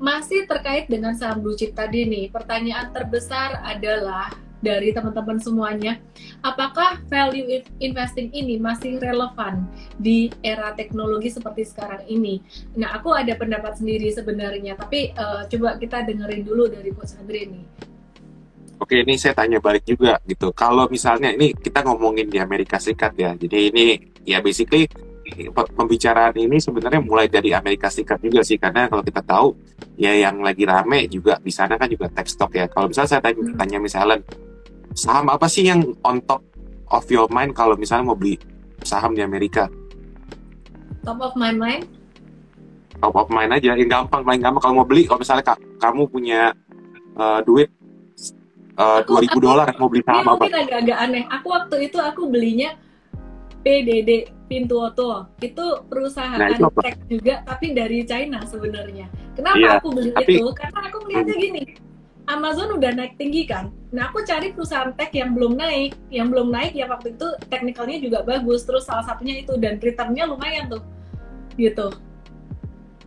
masih 0.00 0.48
terkait 0.48 0.88
dengan 0.88 1.12
saham 1.12 1.44
blue 1.44 1.56
chip 1.56 1.76
tadi 1.76 2.08
nih, 2.08 2.32
pertanyaan 2.32 2.88
terbesar 2.92 3.60
adalah 3.60 4.32
dari 4.60 4.90
teman-teman 4.92 5.36
semuanya, 5.38 6.00
apakah 6.40 7.00
value 7.06 7.62
investing 7.78 8.32
ini 8.32 8.56
masih 8.56 8.96
relevan 8.96 9.68
di 10.00 10.32
era 10.40 10.72
teknologi 10.72 11.28
seperti 11.28 11.68
sekarang 11.68 12.02
ini? 12.08 12.40
Nah, 12.76 12.96
aku 12.96 13.12
ada 13.12 13.36
pendapat 13.36 13.78
sendiri 13.78 14.08
sebenarnya, 14.12 14.74
tapi 14.76 15.12
uh, 15.16 15.44
coba 15.46 15.76
kita 15.76 16.04
dengerin 16.08 16.42
dulu 16.42 16.68
dari 16.72 16.90
Coach 16.92 17.16
Andre 17.20 17.42
nih. 17.46 17.64
Oke, 18.76 19.00
ini 19.00 19.16
saya 19.16 19.32
tanya 19.32 19.56
balik 19.56 19.88
juga 19.88 20.20
gitu. 20.28 20.52
Kalau 20.52 20.84
misalnya 20.92 21.32
ini 21.32 21.56
kita 21.56 21.80
ngomongin 21.80 22.28
di 22.28 22.36
Amerika 22.36 22.76
Serikat 22.76 23.16
ya, 23.16 23.32
jadi 23.32 23.72
ini 23.72 24.12
ya 24.28 24.44
basically 24.44 24.84
pembicaraan 25.52 26.36
ini 26.38 26.60
sebenarnya 26.60 27.02
mulai 27.02 27.26
dari 27.26 27.50
Amerika 27.50 27.90
Serikat 27.90 28.22
juga 28.22 28.46
sih 28.46 28.60
karena 28.60 28.86
kalau 28.86 29.02
kita 29.02 29.24
tahu 29.24 29.58
ya 29.98 30.12
yang 30.14 30.38
lagi 30.44 30.62
rame 30.68 31.08
juga 31.10 31.40
di 31.40 31.50
sana 31.50 31.74
kan 31.80 31.88
juga 31.88 32.12
tech 32.12 32.28
stock 32.28 32.52
ya. 32.52 32.68
Kalau 32.68 32.92
misalnya 32.92 33.10
saya 33.16 33.22
tanya, 33.24 33.42
hmm. 33.42 33.56
tanya 33.56 33.78
misalnya 33.80 34.16
saham 34.96 35.28
apa 35.28 35.44
sih 35.46 35.68
yang 35.68 35.84
on 36.00 36.24
top 36.24 36.40
of 36.88 37.04
your 37.12 37.28
mind 37.28 37.52
kalau 37.52 37.76
misalnya 37.76 38.08
mau 38.08 38.18
beli 38.18 38.40
saham 38.80 39.12
di 39.12 39.20
Amerika? 39.20 39.68
Top 41.04 41.20
of 41.20 41.36
my 41.36 41.52
mind? 41.52 41.84
Top 42.96 43.12
of 43.12 43.28
mind 43.28 43.52
aja, 43.52 43.76
yang 43.76 43.90
gampang, 43.92 44.24
paling 44.24 44.40
gampang 44.40 44.62
kalau 44.64 44.74
mau 44.82 44.88
beli, 44.88 45.04
kalau 45.04 45.20
misalnya 45.20 45.44
ka 45.44 45.54
kamu 45.76 46.08
punya 46.08 46.56
uh, 47.20 47.44
duit 47.44 47.68
uh, 48.80 49.04
dua 49.04 49.20
ribu 49.20 49.38
dolar 49.38 49.68
mau 49.76 49.92
beli 49.92 50.00
saham 50.02 50.24
apa? 50.32 50.48
Mungkin 50.48 50.56
agak-agak 50.64 50.98
aneh. 50.98 51.24
Aku 51.28 51.46
waktu 51.52 51.76
itu 51.92 51.98
aku 52.00 52.32
belinya 52.32 52.72
PDD 53.60 54.32
Pintuoto 54.46 55.26
itu 55.42 55.66
perusahaan 55.90 56.38
nah, 56.38 56.54
itu 56.54 56.70
tech 56.78 56.96
juga 57.10 57.42
tapi 57.42 57.74
dari 57.74 58.06
China 58.06 58.40
sebenarnya. 58.46 59.10
Kenapa 59.34 59.58
iya, 59.58 59.76
aku 59.76 59.90
beli 59.90 60.14
tapi, 60.14 60.38
itu? 60.38 60.46
Karena 60.54 60.80
aku 60.86 60.96
melihatnya 61.04 61.34
hmm. 61.34 61.44
gini, 61.44 61.62
Amazon 62.26 62.74
udah 62.74 62.90
naik 62.90 63.14
tinggi 63.14 63.46
kan. 63.46 63.70
Nah 63.94 64.10
aku 64.10 64.26
cari 64.26 64.50
perusahaan 64.50 64.90
tech 64.98 65.14
yang 65.14 65.30
belum 65.32 65.54
naik, 65.54 65.94
yang 66.10 66.26
belum 66.26 66.50
naik 66.50 66.74
ya 66.74 66.90
waktu 66.90 67.14
itu 67.14 67.26
teknikalnya 67.46 67.98
juga 68.02 68.18
bagus. 68.26 68.66
Terus 68.66 68.82
salah 68.82 69.06
satunya 69.06 69.46
itu 69.46 69.54
dan 69.62 69.78
returnnya 69.78 70.26
lumayan 70.26 70.66
tuh, 70.66 70.82
gitu. 71.54 71.86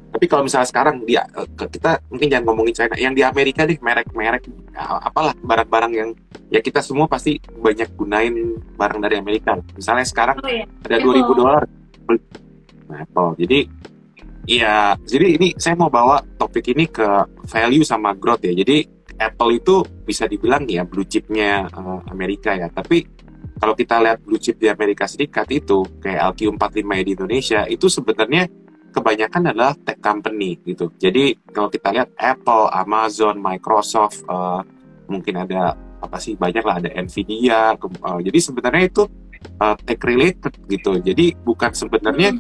Tapi 0.10 0.26
kalau 0.26 0.48
misalnya 0.48 0.68
sekarang 0.72 1.04
dia 1.04 1.28
eh, 1.36 1.48
kita 1.52 2.00
mungkin 2.08 2.28
jangan 2.32 2.46
ngomongin 2.48 2.74
China, 2.74 2.96
yang 2.96 3.14
di 3.14 3.22
Amerika 3.22 3.68
nih 3.68 3.78
merek-merek 3.78 4.44
ya, 4.72 4.84
apalah 5.04 5.36
barang-barang 5.44 5.92
yang 5.94 6.10
ya 6.50 6.64
kita 6.64 6.80
semua 6.80 7.06
pasti 7.06 7.38
banyak 7.44 7.92
gunain 8.00 8.56
barang 8.80 9.00
dari 9.04 9.20
Amerika. 9.20 9.60
Misalnya 9.76 10.08
sekarang 10.08 10.40
oh, 10.40 10.48
iya. 10.48 10.66
ada 10.88 10.98
dua 11.04 11.14
ribu 11.14 11.32
dolar, 11.36 11.64
Apple. 12.88 13.36
Jadi 13.36 13.60
Iya, 14.50 14.98
jadi 15.06 15.38
ini 15.38 15.54
saya 15.62 15.78
mau 15.78 15.94
bawa 15.94 16.26
topik 16.42 16.74
ini 16.74 16.90
ke 16.90 17.06
value 17.46 17.86
sama 17.86 18.18
growth 18.18 18.42
ya. 18.42 18.58
Jadi 18.58 18.82
Apple 19.20 19.52
itu 19.60 19.84
bisa 20.08 20.26
dibilang 20.26 20.64
ya 20.66 20.88
blue 20.88 21.06
chipnya 21.06 21.68
uh, 21.76 22.00
Amerika 22.08 22.56
ya. 22.56 22.72
Tapi 22.72 23.04
kalau 23.60 23.76
kita 23.76 24.00
lihat 24.00 24.24
blue 24.24 24.40
chip 24.40 24.56
di 24.56 24.72
Amerika 24.72 25.04
Serikat 25.04 25.52
itu 25.52 25.84
kayak 26.00 26.34
LQ45 26.34 26.92
di 27.04 27.12
Indonesia 27.12 27.62
itu 27.68 27.92
sebenarnya 27.92 28.48
kebanyakan 28.96 29.52
adalah 29.52 29.76
tech 29.84 30.00
company 30.00 30.58
gitu. 30.64 30.90
Jadi 30.96 31.36
kalau 31.52 31.68
kita 31.70 31.92
lihat 31.94 32.10
Apple, 32.16 32.72
Amazon, 32.72 33.38
Microsoft, 33.38 34.24
uh, 34.32 34.64
mungkin 35.12 35.44
ada 35.44 35.76
apa 36.00 36.18
sih 36.18 36.40
banyak 36.40 36.64
lah 36.64 36.80
ada 36.80 36.90
Nvidia. 36.96 37.76
Uh, 37.78 38.20
jadi 38.24 38.40
sebenarnya 38.40 38.84
itu 38.88 39.04
uh, 39.60 39.76
tech 39.84 40.00
related 40.08 40.56
gitu. 40.72 40.98
Jadi 41.04 41.36
bukan 41.44 41.76
sebenarnya 41.76 42.40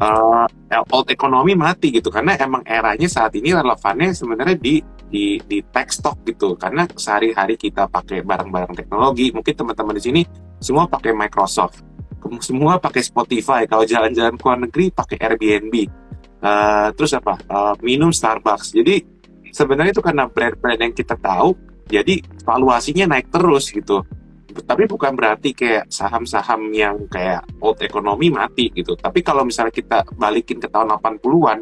uh, 0.00 0.46
old 0.90 1.10
economy 1.10 1.54
mati 1.54 1.90
gitu 1.94 2.08
karena 2.10 2.38
emang 2.40 2.62
eranya 2.66 3.06
saat 3.10 3.34
ini 3.36 3.54
relevannya 3.54 4.14
sebenarnya 4.14 4.56
di 4.58 4.80
di 5.08 5.40
di 5.44 5.60
tech 5.68 5.92
stock 5.92 6.22
gitu. 6.28 6.54
Karena 6.56 6.88
sehari-hari 6.88 7.58
kita 7.58 7.88
pakai 7.88 8.24
barang-barang 8.24 8.74
teknologi 8.76 9.30
mungkin 9.30 9.54
teman-teman 9.54 9.94
di 9.96 10.02
sini 10.02 10.22
semua 10.60 10.88
pakai 10.88 11.12
Microsoft 11.12 11.94
semua 12.40 12.80
pakai 12.80 13.04
Spotify 13.04 13.68
kalau 13.68 13.84
jalan-jalan 13.84 14.34
ke 14.38 14.44
luar 14.44 14.58
negeri 14.64 14.86
pakai 14.90 15.16
Airbnb. 15.20 15.74
Uh, 16.44 16.88
terus 16.96 17.12
apa? 17.16 17.40
Uh, 17.48 17.74
minum 17.84 18.12
Starbucks. 18.12 18.76
Jadi 18.76 19.04
sebenarnya 19.52 19.92
itu 19.92 20.04
karena 20.04 20.28
brand-brand 20.28 20.80
yang 20.80 20.94
kita 20.96 21.16
tahu 21.16 21.56
jadi 21.88 22.20
valuasinya 22.44 23.16
naik 23.16 23.28
terus 23.28 23.68
gitu. 23.72 24.04
Tapi 24.54 24.86
bukan 24.86 25.18
berarti 25.18 25.50
kayak 25.50 25.90
saham-saham 25.90 26.70
yang 26.70 27.10
kayak 27.10 27.42
old 27.58 27.80
economy 27.82 28.30
mati 28.30 28.70
gitu. 28.70 28.94
Tapi 28.94 29.20
kalau 29.20 29.42
misalnya 29.42 29.74
kita 29.74 30.06
balikin 30.14 30.62
ke 30.62 30.70
tahun 30.70 30.94
80-an 30.94 31.58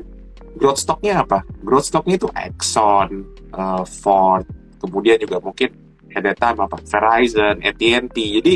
growth 0.57 0.81
stocknya 0.81 1.23
apa? 1.25 1.45
Growth 1.65 1.89
stocknya 1.89 2.17
itu 2.21 2.29
Exxon 2.33 3.11
uh, 3.55 3.85
Ford 3.85 4.45
kemudian 4.83 5.17
juga 5.23 5.39
mungkin 5.39 5.71
ada 6.13 6.33
time 6.37 6.59
apa? 6.67 6.77
Verizon 6.83 7.57
AT&T 7.63 8.17
jadi 8.17 8.55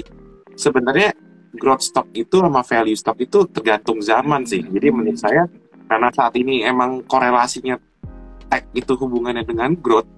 sebenarnya 0.57 1.11
growth 1.57 1.85
stock 1.85 2.09
itu 2.13 2.37
sama 2.43 2.61
value 2.61 2.99
stock 2.99 3.17
itu 3.21 3.49
tergantung 3.49 4.03
zaman 4.05 4.45
sih. 4.45 4.61
Jadi 4.61 4.87
menurut 4.93 5.17
saya 5.17 5.49
karena 5.87 6.11
saat 6.13 6.35
ini 6.37 6.67
emang 6.67 7.01
korelasinya 7.07 7.79
tech 8.51 8.67
itu 8.75 8.93
hubungannya 8.99 9.47
dengan 9.47 9.73
growth 9.79 10.11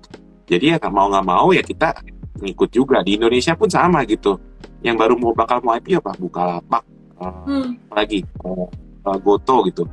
jadi 0.49 0.75
ya 0.75 0.77
nggak 0.81 0.95
mau 0.97 1.13
nggak 1.13 1.27
mau 1.29 1.49
ya 1.53 1.61
kita 1.61 1.93
ngikut 2.41 2.71
juga. 2.73 3.05
Di 3.05 3.21
Indonesia 3.21 3.53
pun 3.53 3.69
sama 3.69 4.03
gitu. 4.09 4.35
Yang 4.81 4.97
baru 4.97 5.15
mau 5.21 5.33
bakal 5.37 5.61
mau 5.61 5.77
IPO 5.77 6.01
apa? 6.01 6.13
Bukalapak 6.17 6.83
uh, 7.21 7.45
hmm. 7.45 7.93
lagi 7.93 8.25
uh, 8.43 8.67
uh, 9.05 9.19
Goto 9.21 9.67
gitu 9.69 9.85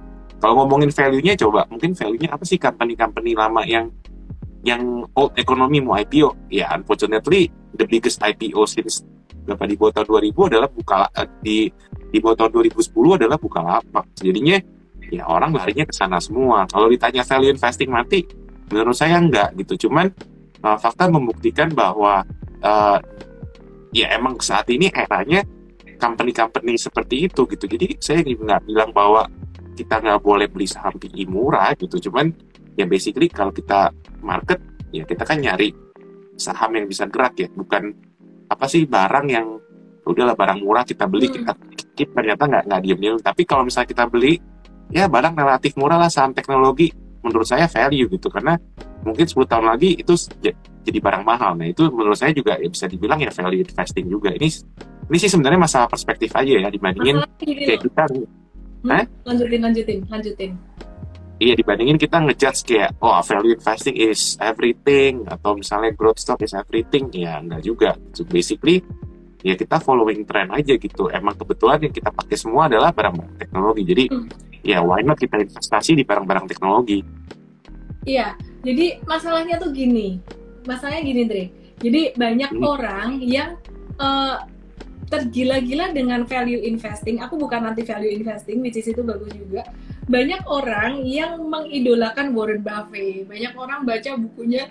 kalau 0.45 0.61
ngomongin 0.61 0.93
value-nya 0.93 1.33
coba 1.41 1.65
mungkin 1.73 1.97
value-nya 1.97 2.37
apa 2.37 2.45
sih 2.45 2.61
company-company 2.61 3.33
lama 3.33 3.65
yang 3.65 3.89
yang 4.61 5.01
old 5.17 5.33
economy 5.41 5.81
mau 5.81 5.97
IPO 5.97 6.53
ya 6.53 6.69
unfortunately 6.77 7.49
the 7.73 7.85
biggest 7.89 8.21
IPO 8.21 8.61
since 8.69 9.01
berapa 9.41 9.65
di 9.65 9.73
bawah 9.73 10.01
tahun 10.01 10.29
2000 10.29 10.49
adalah 10.53 10.69
buka 10.69 11.09
di 11.41 11.69
di 12.13 12.17
bawah 12.21 12.37
tahun 12.45 12.69
2010 12.69 13.17
adalah 13.17 13.37
Bukalapak 13.41 14.05
jadinya 14.21 14.57
ya 15.13 15.23
orang 15.29 15.53
larinya 15.53 15.85
ke 15.85 15.93
sana 15.93 16.17
semua. 16.17 16.65
Kalau 16.69 16.89
ditanya 16.89 17.21
value 17.21 17.53
investing 17.53 17.91
mati, 17.93 18.25
menurut 18.73 18.97
saya 18.97 19.21
enggak 19.21 19.53
gitu. 19.61 19.85
Cuman 19.89 20.09
uh, 20.65 20.77
fakta 20.79 21.09
membuktikan 21.11 21.69
bahwa 21.69 22.25
uh, 22.65 22.97
ya 23.93 24.09
emang 24.17 24.41
saat 24.41 24.65
ini 24.73 24.89
eranya 24.89 25.45
company-company 26.01 26.75
seperti 26.75 27.29
itu 27.29 27.45
gitu. 27.47 27.65
Jadi 27.69 27.85
saya 28.01 28.25
nggak 28.25 28.61
bilang 28.65 28.89
bahwa 28.91 29.29
kita 29.75 29.99
nggak 29.99 30.23
boleh 30.23 30.47
beli 30.47 30.65
saham 30.65 30.95
PI 30.95 31.27
murah 31.27 31.75
gitu. 31.75 32.09
Cuman 32.09 32.31
ya 32.79 32.87
basically 32.87 33.27
kalau 33.27 33.51
kita 33.51 33.91
market 34.23 34.63
ya 34.95 35.03
kita 35.03 35.27
kan 35.27 35.43
nyari 35.43 35.75
saham 36.39 36.71
yang 36.75 36.87
bisa 36.87 37.05
gerak 37.11 37.35
ya, 37.35 37.47
bukan 37.51 37.91
apa 38.47 38.65
sih 38.71 38.87
barang 38.87 39.27
yang 39.27 39.59
udahlah 40.07 40.33
barang 40.33 40.59
murah 40.63 40.87
kita 40.87 41.05
beli. 41.05 41.27
Hmm. 41.29 41.35
kita 41.43 41.51
keep 41.95 42.09
ternyata 42.11 42.43
nggak 42.47 42.63
nggak 42.67 42.81
diem 42.83 42.99
diem 42.99 43.17
tapi 43.23 43.47
kalau 43.47 43.63
misalnya 43.63 43.87
kita 43.87 44.03
beli 44.11 44.35
ya 44.91 45.07
barang 45.07 45.31
relatif 45.31 45.79
murah 45.79 45.95
lah 45.95 46.11
saham 46.11 46.35
teknologi 46.35 46.91
menurut 47.25 47.47
saya 47.47 47.67
value 47.67 48.07
gitu. 48.07 48.31
Karena 48.31 48.55
mungkin 49.05 49.25
10 49.27 49.45
tahun 49.45 49.65
lagi 49.69 49.99
itu 49.99 50.13
jadi 50.85 50.99
barang 51.01 51.23
mahal. 51.25 51.57
Nah 51.57 51.67
itu 51.69 51.89
menurut 51.89 52.17
saya 52.17 52.31
juga 52.31 52.57
ya 52.61 52.69
bisa 52.69 52.85
dibilang 52.85 53.17
ya 53.17 53.33
value 53.33 53.65
investing 53.65 54.05
juga. 54.05 54.29
Ini 54.33 54.47
ini 55.09 55.17
sih 55.21 55.29
sebenarnya 55.29 55.61
masalah 55.61 55.87
perspektif 55.89 56.33
aja 56.33 56.49
ya 56.49 56.69
dibandingin 56.69 57.21
kayak 57.41 57.81
kita 57.85 58.03
lanjutin 59.25 59.59
lanjutin 59.61 59.99
lanjutin. 60.07 60.51
Iya 61.35 61.59
dibandingin 61.59 61.99
kita 61.99 62.23
ngejudge 62.23 62.63
kayak 62.63 62.95
oh 63.03 63.19
value 63.19 63.59
investing 63.59 63.95
is 63.99 64.39
everything 64.39 65.27
atau 65.27 65.59
misalnya 65.59 65.91
growth 65.91 66.23
stock 66.23 66.39
is 66.39 66.55
everything 66.55 67.11
ya 67.11 67.43
enggak 67.43 67.59
juga. 67.59 67.91
So 68.15 68.23
basically 68.23 68.79
ya 69.43 69.59
kita 69.59 69.83
following 69.83 70.23
trend 70.23 70.55
aja 70.55 70.79
gitu. 70.79 71.11
Emang 71.11 71.35
kebetulan 71.35 71.83
yang 71.83 71.91
kita 71.91 72.07
pakai 72.07 72.39
semua 72.39 72.71
adalah 72.71 72.95
barang-barang 72.95 73.35
teknologi. 73.35 73.83
Jadi 73.83 74.03
hmm. 74.07 74.27
ya 74.63 74.79
why 74.79 75.03
not 75.03 75.19
kita 75.19 75.43
investasi 75.43 75.99
di 75.99 76.07
barang-barang 76.07 76.47
teknologi? 76.47 77.03
Iya 78.07 78.39
jadi 78.63 79.03
masalahnya 79.03 79.59
tuh 79.59 79.75
gini. 79.75 80.23
Masalahnya 80.63 81.03
gini 81.03 81.21
Dre. 81.27 81.45
Jadi 81.83 82.01
banyak 82.15 82.51
hmm. 82.55 82.63
orang 82.63 83.19
yang 83.19 83.59
uh, 83.99 84.39
tergila-gila 85.05 85.93
dengan 85.93 86.25
value 86.25 86.61
investing. 86.65 87.21
Aku 87.21 87.37
bukan 87.37 87.65
anti 87.69 87.85
value 87.85 88.09
investing 88.09 88.61
which 88.61 88.77
is 88.77 88.89
itu 88.89 89.05
bagus 89.05 89.31
juga. 89.33 89.65
Banyak 90.05 90.45
orang 90.49 91.05
yang 91.05 91.41
mengidolakan 91.45 92.33
Warren 92.33 92.61
Buffett. 92.61 93.25
Banyak 93.29 93.53
orang 93.57 93.85
baca 93.85 94.11
bukunya 94.17 94.69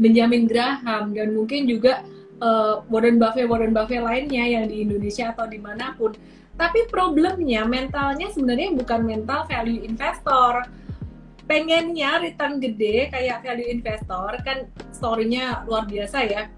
Benjamin 0.00 0.48
Graham 0.50 1.14
dan 1.14 1.36
mungkin 1.36 1.68
juga 1.70 2.02
uh, 2.40 2.82
Warren 2.88 3.20
Buffett 3.20 3.46
Warren 3.46 3.76
Buffett 3.76 4.02
lainnya 4.02 4.44
yang 4.44 4.64
di 4.66 4.82
Indonesia 4.82 5.30
atau 5.32 5.46
di 5.46 5.60
mana 5.60 5.92
pun. 5.94 6.12
Tapi 6.54 6.86
problemnya 6.86 7.66
mentalnya 7.66 8.30
sebenarnya 8.30 8.78
bukan 8.78 9.00
mental 9.02 9.44
value 9.50 9.82
investor. 9.82 10.64
Pengennya 11.44 12.24
return 12.24 12.56
gede 12.56 13.12
kayak 13.12 13.44
value 13.44 13.68
investor 13.68 14.40
kan 14.40 14.64
storynya 14.96 15.68
luar 15.68 15.84
biasa 15.84 16.24
ya 16.24 16.48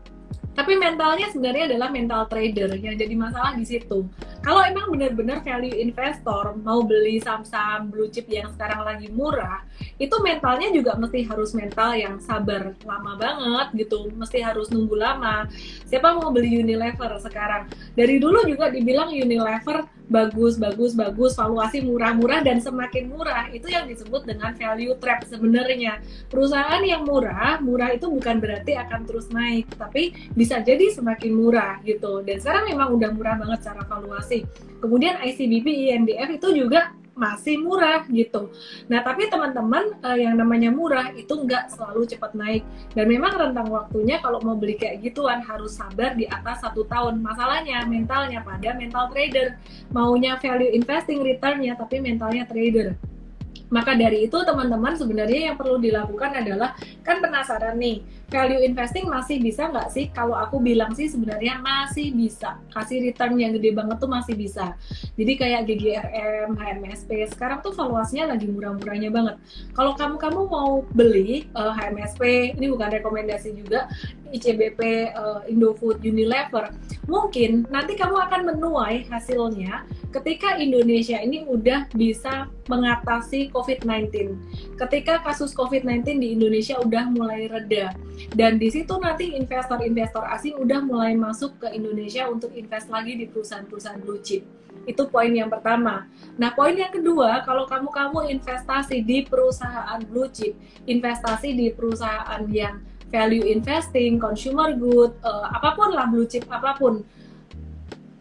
tapi 0.56 0.72
mentalnya 0.80 1.28
sebenarnya 1.28 1.68
adalah 1.68 1.92
mental 1.92 2.24
trader 2.32 2.72
yang 2.80 2.96
jadi 2.96 3.12
masalah 3.12 3.52
di 3.52 3.68
situ. 3.68 4.08
Kalau 4.40 4.64
emang 4.64 4.88
benar-benar 4.88 5.44
value 5.44 5.76
investor 5.76 6.56
mau 6.64 6.80
beli 6.80 7.20
saham-saham 7.20 7.92
blue 7.92 8.08
chip 8.08 8.24
yang 8.32 8.48
sekarang 8.56 8.80
lagi 8.82 9.12
murah, 9.12 9.60
itu 10.00 10.16
mentalnya 10.24 10.72
juga 10.72 10.96
mesti 10.96 11.28
harus 11.28 11.52
mental 11.52 11.92
yang 11.92 12.16
sabar 12.24 12.72
lama 12.88 13.12
banget 13.20 13.86
gitu, 13.86 14.08
mesti 14.16 14.40
harus 14.40 14.72
nunggu 14.72 14.96
lama. 14.96 15.44
Siapa 15.84 16.16
mau 16.16 16.32
beli 16.32 16.56
Unilever 16.64 17.20
sekarang? 17.20 17.68
Dari 17.92 18.16
dulu 18.16 18.48
juga 18.48 18.72
dibilang 18.72 19.12
Unilever 19.12 19.84
bagus, 20.06 20.54
bagus, 20.56 20.94
bagus, 20.94 21.34
valuasi 21.34 21.82
murah-murah 21.82 22.42
dan 22.42 22.62
semakin 22.62 23.10
murah 23.10 23.50
itu 23.50 23.66
yang 23.66 23.90
disebut 23.90 24.22
dengan 24.26 24.54
value 24.54 24.94
trap 25.02 25.26
sebenarnya. 25.26 25.98
Perusahaan 26.30 26.82
yang 26.82 27.02
murah, 27.02 27.58
murah 27.58 27.94
itu 27.94 28.06
bukan 28.06 28.38
berarti 28.38 28.78
akan 28.78 29.02
terus 29.06 29.26
naik, 29.34 29.66
tapi 29.74 30.14
bisa 30.34 30.62
jadi 30.62 30.94
semakin 30.94 31.32
murah 31.34 31.82
gitu. 31.82 32.22
Dan 32.22 32.38
sekarang 32.38 32.70
memang 32.70 32.94
udah 32.94 33.10
murah 33.12 33.34
banget 33.38 33.58
secara 33.66 33.82
valuasi. 33.86 34.46
Kemudian 34.78 35.18
ICBP, 35.18 35.66
INDF 35.90 36.28
itu 36.38 36.48
juga 36.66 36.94
masih 37.16 37.56
murah 37.58 38.04
gitu. 38.12 38.52
Nah 38.92 39.00
tapi 39.00 39.26
teman-teman 39.32 39.96
uh, 40.04 40.14
yang 40.14 40.36
namanya 40.36 40.68
murah 40.68 41.10
itu 41.16 41.32
nggak 41.32 41.72
selalu 41.72 42.04
cepat 42.04 42.36
naik 42.36 42.62
dan 42.92 43.08
memang 43.08 43.32
rentang 43.34 43.72
waktunya 43.72 44.20
kalau 44.20 44.38
mau 44.44 44.54
beli 44.54 44.76
kayak 44.76 45.00
gituan 45.00 45.40
harus 45.40 45.80
sabar 45.80 46.12
di 46.12 46.28
atas 46.28 46.60
satu 46.60 46.84
tahun. 46.84 47.24
Masalahnya 47.24 47.88
mentalnya 47.88 48.44
pada 48.44 48.76
mental 48.76 49.08
trader 49.10 49.56
maunya 49.90 50.36
value 50.36 50.70
investing 50.76 51.24
returnnya 51.24 51.72
tapi 51.74 52.04
mentalnya 52.04 52.44
trader. 52.44 52.94
Maka 53.66 53.98
dari 53.98 54.30
itu 54.30 54.38
teman-teman 54.46 54.94
sebenarnya 54.94 55.50
yang 55.52 55.56
perlu 55.58 55.82
dilakukan 55.82 56.38
adalah 56.38 56.78
kan 57.02 57.18
penasaran 57.18 57.74
nih 57.78 57.98
value 58.26 58.62
investing 58.62 59.06
masih 59.06 59.38
bisa 59.38 59.70
nggak 59.70 59.88
sih? 59.90 60.10
Kalau 60.10 60.34
aku 60.34 60.58
bilang 60.58 60.94
sih 60.94 61.06
sebenarnya 61.06 61.62
masih 61.62 62.10
bisa. 62.10 62.58
Kasih 62.74 63.02
return 63.06 63.38
yang 63.38 63.54
gede 63.54 63.70
banget 63.74 64.02
tuh 64.02 64.10
masih 64.10 64.34
bisa. 64.34 64.74
Jadi 65.14 65.32
kayak 65.38 65.66
GGRM, 65.66 66.58
HMSP, 66.58 67.30
sekarang 67.30 67.62
tuh 67.62 67.74
valuasinya 67.74 68.34
lagi 68.34 68.50
murah-murahnya 68.50 69.10
banget. 69.14 69.36
Kalau 69.74 69.94
kamu-kamu 69.94 70.40
mau 70.50 70.82
beli 70.90 71.46
uh, 71.54 71.70
eh, 71.70 71.72
HMSP, 71.74 72.22
ini 72.58 72.66
bukan 72.70 72.88
rekomendasi 72.98 73.54
juga, 73.54 73.86
ICBP, 74.32 74.80
uh, 75.14 75.42
eh, 75.46 75.52
Indofood, 75.52 76.02
Unilever, 76.02 76.72
mungkin 77.06 77.66
nanti 77.70 77.94
kamu 77.94 78.16
akan 78.16 78.40
menuai 78.54 79.06
hasilnya 79.06 79.86
ketika 80.10 80.56
Indonesia 80.56 81.20
ini 81.20 81.44
udah 81.44 81.90
bisa 81.92 82.48
mengatasi 82.66 83.52
COVID-19. 83.52 84.34
Ketika 84.80 85.22
kasus 85.22 85.52
COVID-19 85.52 86.18
di 86.18 86.28
Indonesia 86.34 86.80
udah 86.80 87.10
mulai 87.12 87.46
reda 87.46 87.94
dan 88.34 88.56
di 88.56 88.72
situ 88.72 88.96
nanti 88.98 89.36
investor-investor 89.36 90.24
asing 90.32 90.56
udah 90.56 90.82
mulai 90.82 91.14
masuk 91.14 91.60
ke 91.60 91.68
Indonesia 91.74 92.26
untuk 92.26 92.50
invest 92.56 92.88
lagi 92.88 93.14
di 93.14 93.28
perusahaan-perusahaan 93.28 94.00
blue 94.02 94.20
chip. 94.24 94.42
Itu 94.86 95.10
poin 95.10 95.34
yang 95.34 95.50
pertama. 95.50 96.06
Nah, 96.38 96.54
poin 96.54 96.78
yang 96.78 96.94
kedua, 96.94 97.42
kalau 97.42 97.66
kamu-kamu 97.66 98.30
investasi 98.38 99.02
di 99.02 99.26
perusahaan 99.26 99.98
blue 100.06 100.30
chip, 100.30 100.54
investasi 100.86 101.58
di 101.58 101.74
perusahaan 101.74 102.46
yang 102.46 102.78
value 103.10 103.46
investing, 103.46 104.18
consumer 104.18 104.74
good, 104.74 105.14
uh, 105.22 105.46
apa 105.52 105.78
pun 105.78 105.94
lah 105.94 106.10
blue 106.10 106.26
chip 106.26 106.46
apa 106.50 106.74
pun. 106.78 107.02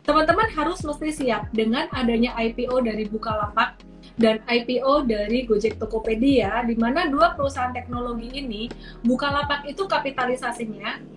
Teman-teman 0.06 0.46
harus 0.54 0.86
mesti 0.86 1.10
siap 1.26 1.50
dengan 1.50 1.90
adanya 1.90 2.38
IPO 2.38 2.86
dari 2.86 3.10
Bukalapak 3.10 3.82
dan 4.22 4.40
IPO 4.46 5.10
dari 5.10 5.50
Gojek 5.50 5.82
Tokopedia, 5.82 6.62
di 6.62 6.78
mana 6.78 7.10
dua 7.10 7.34
perusahaan 7.34 7.74
teknologi 7.74 8.30
ini, 8.38 8.70
Bukalapak 9.02 9.66
itu 9.66 9.90
kapitalisasinya 9.90 11.16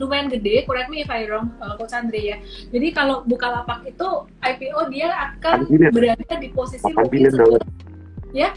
lumayan 0.00 0.32
gede, 0.32 0.64
correct 0.64 0.88
me 0.88 1.04
if 1.04 1.10
I 1.12 1.28
wrong, 1.28 1.52
uh, 1.60 1.76
Coach 1.76 1.92
Andre 1.92 2.20
ya. 2.24 2.36
Jadi 2.72 2.88
kalau 2.96 3.20
Bukalapak 3.28 3.84
itu 3.84 4.08
IPO 4.40 4.80
dia 4.88 5.12
akan 5.12 5.68
berada 5.92 6.34
di 6.40 6.48
posisi 6.48 6.88
8 6.88 7.12
billion 7.12 7.34
dolar. 7.36 7.62
Ya? 8.32 8.56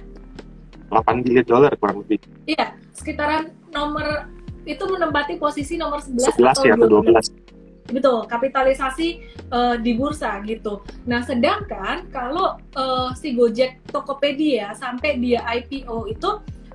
8 0.87 1.19
billion 1.25 1.43
dolar 1.43 1.75
kurang 1.75 2.07
lebih. 2.07 2.23
Iya, 2.47 2.79
sekitaran 2.95 3.51
nomor 3.75 4.31
itu 4.63 4.83
menempati 4.87 5.35
posisi 5.37 5.75
nomor 5.75 5.99
11, 5.99 6.39
11 6.39 6.55
atau 6.55 6.63
ya, 6.65 6.75
12. 6.75 7.43
12 7.43 7.53
betul 7.91 8.23
kapitalisasi 8.25 9.19
uh, 9.51 9.75
di 9.75 9.93
bursa 9.99 10.39
gitu. 10.47 10.79
Nah 11.03 11.19
sedangkan 11.21 12.07
kalau 12.09 12.55
uh, 12.79 13.11
si 13.13 13.35
Gojek 13.35 13.83
Tokopedia 13.91 14.71
sampai 14.73 15.19
dia 15.19 15.43
IPO 15.43 16.07
itu 16.07 16.29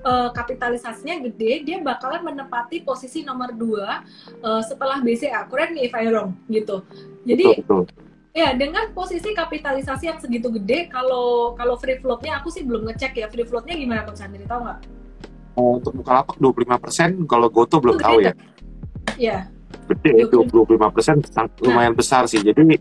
uh, 0.05 0.29
kapitalisasinya 0.37 1.24
gede, 1.31 1.64
dia 1.64 1.79
bakalan 1.81 2.22
menempati 2.35 2.85
posisi 2.85 3.24
nomor 3.24 3.57
dua 3.57 4.05
uh, 4.44 4.61
setelah 4.61 5.01
BCA. 5.01 5.48
Correct 5.48 5.72
me 5.72 5.88
if 5.88 5.94
I 5.96 6.12
wrong 6.12 6.37
gitu. 6.53 6.85
Jadi 7.24 7.64
betul, 7.64 7.88
betul. 7.88 8.07
Ya, 8.37 8.55
dengan 8.55 8.94
posisi 8.94 9.35
kapitalisasi 9.35 10.05
yang 10.07 10.20
segitu 10.22 10.53
gede, 10.55 10.87
kalau 10.92 11.59
kalau 11.59 11.74
free 11.74 11.98
floatnya 11.98 12.38
aku 12.38 12.53
sih 12.55 12.62
belum 12.62 12.87
ngecek 12.87 13.18
ya. 13.18 13.27
Free 13.27 13.42
floatnya 13.42 13.74
gimana, 13.74 14.07
Coach 14.07 14.22
Sandri? 14.22 14.46
Tahu 14.46 14.62
nggak? 14.62 14.98
Oh, 15.59 15.83
untuk 15.83 15.90
Bukalapak 15.99 16.38
25%, 16.38 17.27
kalau 17.27 17.51
Goto 17.51 17.83
belum 17.83 17.99
tahu 17.99 18.23
ya. 18.23 18.33
Iya. 19.18 19.38
Gede, 19.90 20.31
25% 20.31 21.66
lumayan 21.66 21.92
nah. 21.92 21.99
besar 21.99 22.31
sih. 22.31 22.38
Jadi 22.38 22.79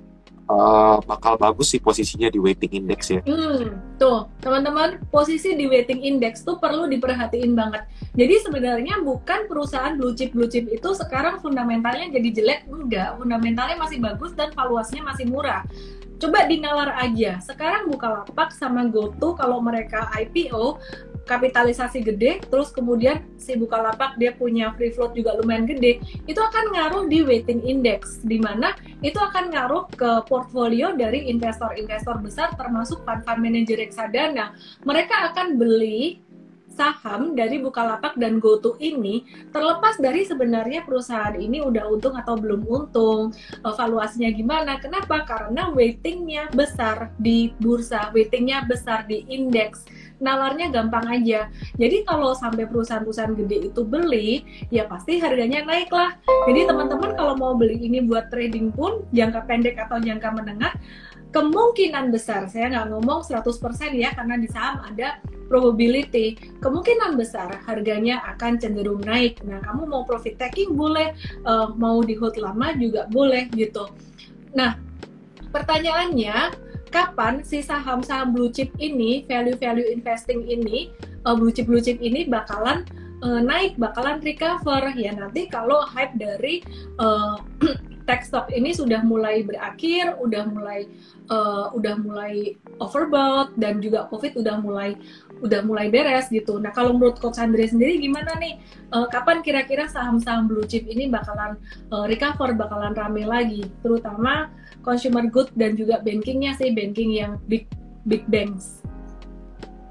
uh, 0.48 0.98
bakal 1.04 1.36
bagus 1.42 1.74
sih 1.74 1.82
posisinya 1.82 2.32
di 2.32 2.38
waiting 2.38 2.72
index 2.84 3.12
ya. 3.12 3.22
Hmm, 3.26 3.82
tuh 4.00 4.30
teman-teman 4.46 5.02
posisi 5.12 5.54
di 5.54 5.66
waiting 5.68 6.04
index 6.04 6.46
tuh 6.46 6.62
perlu 6.62 6.88
diperhatiin 6.88 7.54
banget. 7.54 7.90
Jadi 8.14 8.36
sebenarnya 8.46 9.02
bukan 9.04 9.50
perusahaan 9.50 9.94
blue 9.98 10.16
chip 10.16 10.34
blue 10.34 10.46
chip 10.46 10.70
itu 10.72 10.90
sekarang 10.96 11.40
fundamentalnya 11.44 12.14
jadi 12.14 12.30
jelek 12.30 12.62
enggak, 12.70 13.20
fundamentalnya 13.20 13.78
masih 13.78 13.98
bagus 13.98 14.32
dan 14.34 14.52
valuasinya 14.56 15.14
masih 15.14 15.28
murah. 15.30 15.64
Coba 16.18 16.50
dinalar 16.50 16.98
aja. 16.98 17.38
Sekarang 17.38 17.94
Bukalapak 17.94 18.50
sama 18.50 18.90
GoTo 18.90 19.38
kalau 19.38 19.62
mereka 19.62 20.10
IPO 20.18 20.82
kapitalisasi 21.28 22.00
gede, 22.02 22.40
terus 22.48 22.72
kemudian 22.72 23.20
si 23.36 23.60
Bukalapak 23.60 24.16
dia 24.16 24.32
punya 24.32 24.72
free 24.80 24.96
float 24.96 25.14
juga 25.14 25.36
lumayan 25.36 25.68
gede, 25.68 26.00
itu 26.24 26.40
akan 26.40 26.72
ngaruh 26.72 27.04
di 27.12 27.28
weighting 27.28 27.68
index, 27.68 28.24
di 28.24 28.40
mana 28.40 28.72
itu 29.04 29.20
akan 29.20 29.52
ngaruh 29.52 29.84
ke 29.92 30.24
portfolio 30.26 30.96
dari 30.96 31.28
investor-investor 31.28 32.24
besar 32.24 32.56
termasuk 32.56 33.04
fund-fund 33.04 33.44
manager 33.44 33.78
reksadana. 33.78 34.56
Mereka 34.88 35.36
akan 35.36 35.60
beli 35.60 36.24
saham 36.78 37.34
dari 37.34 37.58
Bukalapak 37.58 38.14
dan 38.22 38.38
GoTo 38.38 38.78
ini 38.78 39.26
terlepas 39.50 39.98
dari 39.98 40.22
sebenarnya 40.22 40.86
perusahaan 40.86 41.34
ini 41.34 41.58
udah 41.58 41.90
untung 41.90 42.14
atau 42.14 42.38
belum 42.38 42.70
untung, 42.70 43.34
valuasinya 43.66 44.30
gimana? 44.30 44.78
Kenapa? 44.78 45.26
Karena 45.26 45.74
weightingnya 45.74 46.54
besar 46.54 47.10
di 47.18 47.50
bursa, 47.58 48.14
weightingnya 48.14 48.62
besar 48.70 49.10
di 49.10 49.26
indeks 49.26 49.90
nalarnya 50.18 50.74
gampang 50.74 51.06
aja. 51.10 51.50
Jadi 51.78 52.04
kalau 52.06 52.34
sampai 52.34 52.66
perusahaan-perusahaan 52.66 53.38
gede 53.38 53.70
itu 53.70 53.82
beli, 53.86 54.44
ya 54.74 54.90
pasti 54.90 55.22
harganya 55.22 55.64
naik 55.66 55.94
lah. 55.94 56.18
Jadi 56.50 56.66
teman-teman 56.66 57.14
kalau 57.14 57.34
mau 57.38 57.54
beli 57.54 57.78
ini 57.78 58.02
buat 58.02 58.30
trading 58.34 58.74
pun 58.74 59.06
jangka 59.14 59.46
pendek 59.46 59.78
atau 59.78 60.02
jangka 60.02 60.30
menengah, 60.34 60.74
kemungkinan 61.32 62.10
besar, 62.10 62.48
saya 62.48 62.72
nggak 62.72 62.88
ngomong 62.98 63.22
100% 63.22 63.46
ya 63.94 64.10
karena 64.16 64.36
di 64.40 64.48
saham 64.50 64.82
ada 64.82 65.20
probability, 65.48 66.36
kemungkinan 66.60 67.16
besar 67.16 67.62
harganya 67.68 68.20
akan 68.36 68.60
cenderung 68.60 69.00
naik. 69.04 69.40
Nah, 69.48 69.64
kamu 69.64 69.88
mau 69.88 70.04
profit 70.04 70.36
taking 70.36 70.76
boleh, 70.76 71.16
uh, 71.48 71.72
mau 71.76 72.04
di 72.04 72.16
hold 72.20 72.36
lama 72.36 72.76
juga 72.76 73.08
boleh 73.08 73.48
gitu. 73.56 73.88
Nah, 74.56 74.76
pertanyaannya 75.52 76.67
kapan 76.90 77.44
si 77.44 77.62
saham-saham 77.64 78.34
blue 78.34 78.52
chip 78.52 78.72
ini, 78.82 79.24
value-value 79.28 79.88
investing 79.92 80.48
ini, 80.48 80.92
uh, 81.28 81.36
blue 81.36 81.52
chip 81.52 81.68
blue 81.68 81.84
chip 81.84 82.00
ini 82.00 82.26
bakalan 82.28 82.88
uh, 83.22 83.42
naik, 83.42 83.76
bakalan 83.76 84.22
recover 84.22 84.94
ya 84.94 85.14
nanti 85.14 85.50
kalau 85.50 85.84
hype 85.86 86.16
dari 86.18 86.62
uh, 87.02 87.40
tech 88.08 88.24
stock 88.24 88.48
ini 88.56 88.72
sudah 88.72 89.04
mulai 89.04 89.44
berakhir, 89.44 90.16
udah 90.24 90.48
mulai 90.48 90.88
uh, 91.28 91.68
udah 91.76 92.00
mulai 92.00 92.56
overbought 92.80 93.52
dan 93.60 93.84
juga 93.84 94.08
covid 94.08 94.40
udah 94.40 94.64
mulai 94.64 94.96
udah 95.44 95.62
mulai 95.68 95.92
beres 95.92 96.32
gitu. 96.32 96.58
Nah 96.58 96.72
kalau 96.72 96.96
menurut 96.96 97.20
Coach 97.20 97.38
Andre 97.38 97.68
sendiri 97.68 98.00
gimana 98.00 98.34
nih? 98.40 98.58
Uh, 98.96 99.06
kapan 99.12 99.44
kira-kira 99.44 99.92
saham-saham 99.92 100.48
blue 100.48 100.64
chip 100.64 100.88
ini 100.88 101.12
bakalan 101.12 101.60
uh, 101.92 102.08
recover, 102.08 102.56
bakalan 102.56 102.96
rame 102.96 103.28
lagi, 103.28 103.68
terutama 103.84 104.48
consumer 104.88 105.28
good 105.28 105.52
dan 105.60 105.76
juga 105.76 106.00
bankingnya 106.00 106.56
sih 106.56 106.72
banking 106.72 107.20
yang 107.20 107.36
big 107.52 107.68
big 108.08 108.24
banks. 108.32 108.80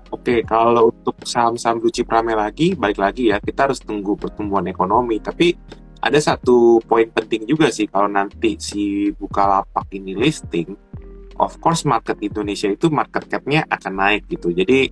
Oke, 0.09 0.41
kalau 0.49 0.89
untuk 0.89 1.21
saham-saham 1.29 1.83
blue 1.83 1.93
chip 1.93 2.09
rame 2.09 2.33
lagi, 2.33 2.73
balik 2.73 2.97
lagi 2.97 3.29
ya, 3.29 3.37
kita 3.37 3.69
harus 3.69 3.83
tunggu 3.83 4.17
pertumbuhan 4.17 4.65
ekonomi. 4.65 5.21
Tapi 5.21 5.53
ada 6.01 6.17
satu 6.17 6.81
poin 6.87 7.05
penting 7.11 7.45
juga 7.45 7.69
sih 7.69 7.91
kalau 7.91 8.09
nanti 8.09 8.57
si 8.57 9.11
Bukalapak 9.13 9.91
ini 9.93 10.17
listing, 10.17 10.73
of 11.43 11.59
course 11.61 11.85
market 11.85 12.17
Indonesia 12.23 12.71
itu 12.71 12.89
market 12.89 13.27
cap-nya 13.29 13.67
akan 13.67 13.93
naik 13.99 14.31
gitu. 14.31 14.55
Jadi 14.55 14.89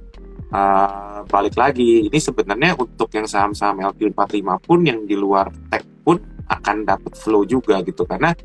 uh, 0.51 1.23
balik 1.31 1.55
lagi, 1.55 2.11
ini 2.11 2.19
sebenarnya 2.19 2.75
untuk 2.75 3.09
yang 3.15 3.31
saham-saham 3.31 3.87
LQ45 3.95 4.49
pun 4.67 4.79
yang 4.83 5.07
di 5.07 5.15
luar 5.15 5.49
tech 5.71 5.87
pun 6.03 6.19
akan 6.51 6.85
dapat 6.85 7.17
flow 7.17 7.47
juga 7.49 7.81
gitu 7.87 8.05
karena 8.05 8.37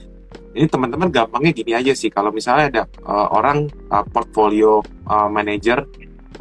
ini 0.59 0.67
teman-teman 0.67 1.07
gampangnya 1.07 1.55
gini 1.55 1.71
aja 1.71 1.95
sih. 1.95 2.11
Kalau 2.11 2.35
misalnya 2.35 2.67
ada 2.67 2.83
uh, 3.07 3.31
orang 3.31 3.71
uh, 3.87 4.03
portfolio 4.03 4.83
uh, 5.07 5.31
manager 5.31 5.87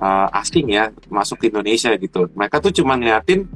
uh, 0.02 0.26
asing 0.42 0.74
ya 0.74 0.90
masuk 1.06 1.38
ke 1.38 1.54
Indonesia 1.54 1.94
gitu. 1.94 2.26
Mereka 2.34 2.58
tuh 2.58 2.74
cuma 2.74 2.98
ngeliatin 2.98 3.46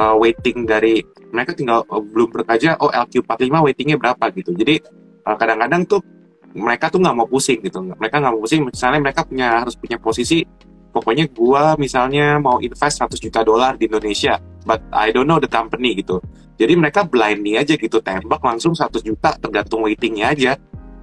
uh, 0.00 0.16
weighting 0.16 0.64
dari 0.64 1.04
mereka 1.28 1.52
tinggal 1.52 1.84
uh, 1.92 2.00
belum 2.00 2.32
aja 2.48 2.80
oh 2.80 2.88
LQ45 2.88 3.52
weightingnya 3.60 4.00
berapa 4.00 4.24
gitu. 4.32 4.56
Jadi 4.56 4.80
kadang-kadang 5.20 5.84
uh, 5.84 5.88
tuh 5.92 6.00
mereka 6.56 6.88
tuh 6.88 7.04
nggak 7.04 7.16
mau 7.20 7.28
pusing 7.28 7.60
gitu. 7.60 7.84
Mereka 7.84 8.16
nggak 8.16 8.32
mau 8.32 8.40
pusing 8.40 8.64
misalnya 8.64 9.00
mereka 9.04 9.28
punya 9.28 9.60
harus 9.60 9.76
punya 9.76 10.00
posisi 10.00 10.40
pokoknya 10.96 11.28
gua 11.28 11.76
misalnya 11.76 12.40
mau 12.40 12.56
invest 12.64 13.04
100 13.04 13.20
juta 13.20 13.44
dolar 13.44 13.76
di 13.76 13.84
Indonesia 13.84 14.40
but 14.66 14.82
I 14.90 15.14
don't 15.14 15.30
know 15.30 15.38
the 15.38 15.48
company 15.48 15.94
gitu. 15.94 16.18
Jadi 16.58 16.74
mereka 16.74 17.06
blindly 17.06 17.54
aja 17.54 17.78
gitu 17.78 18.02
tembak 18.02 18.42
langsung 18.42 18.74
satu 18.74 18.98
juta 18.98 19.38
tergantung 19.38 19.86
waitingnya 19.86 20.34
aja. 20.34 20.52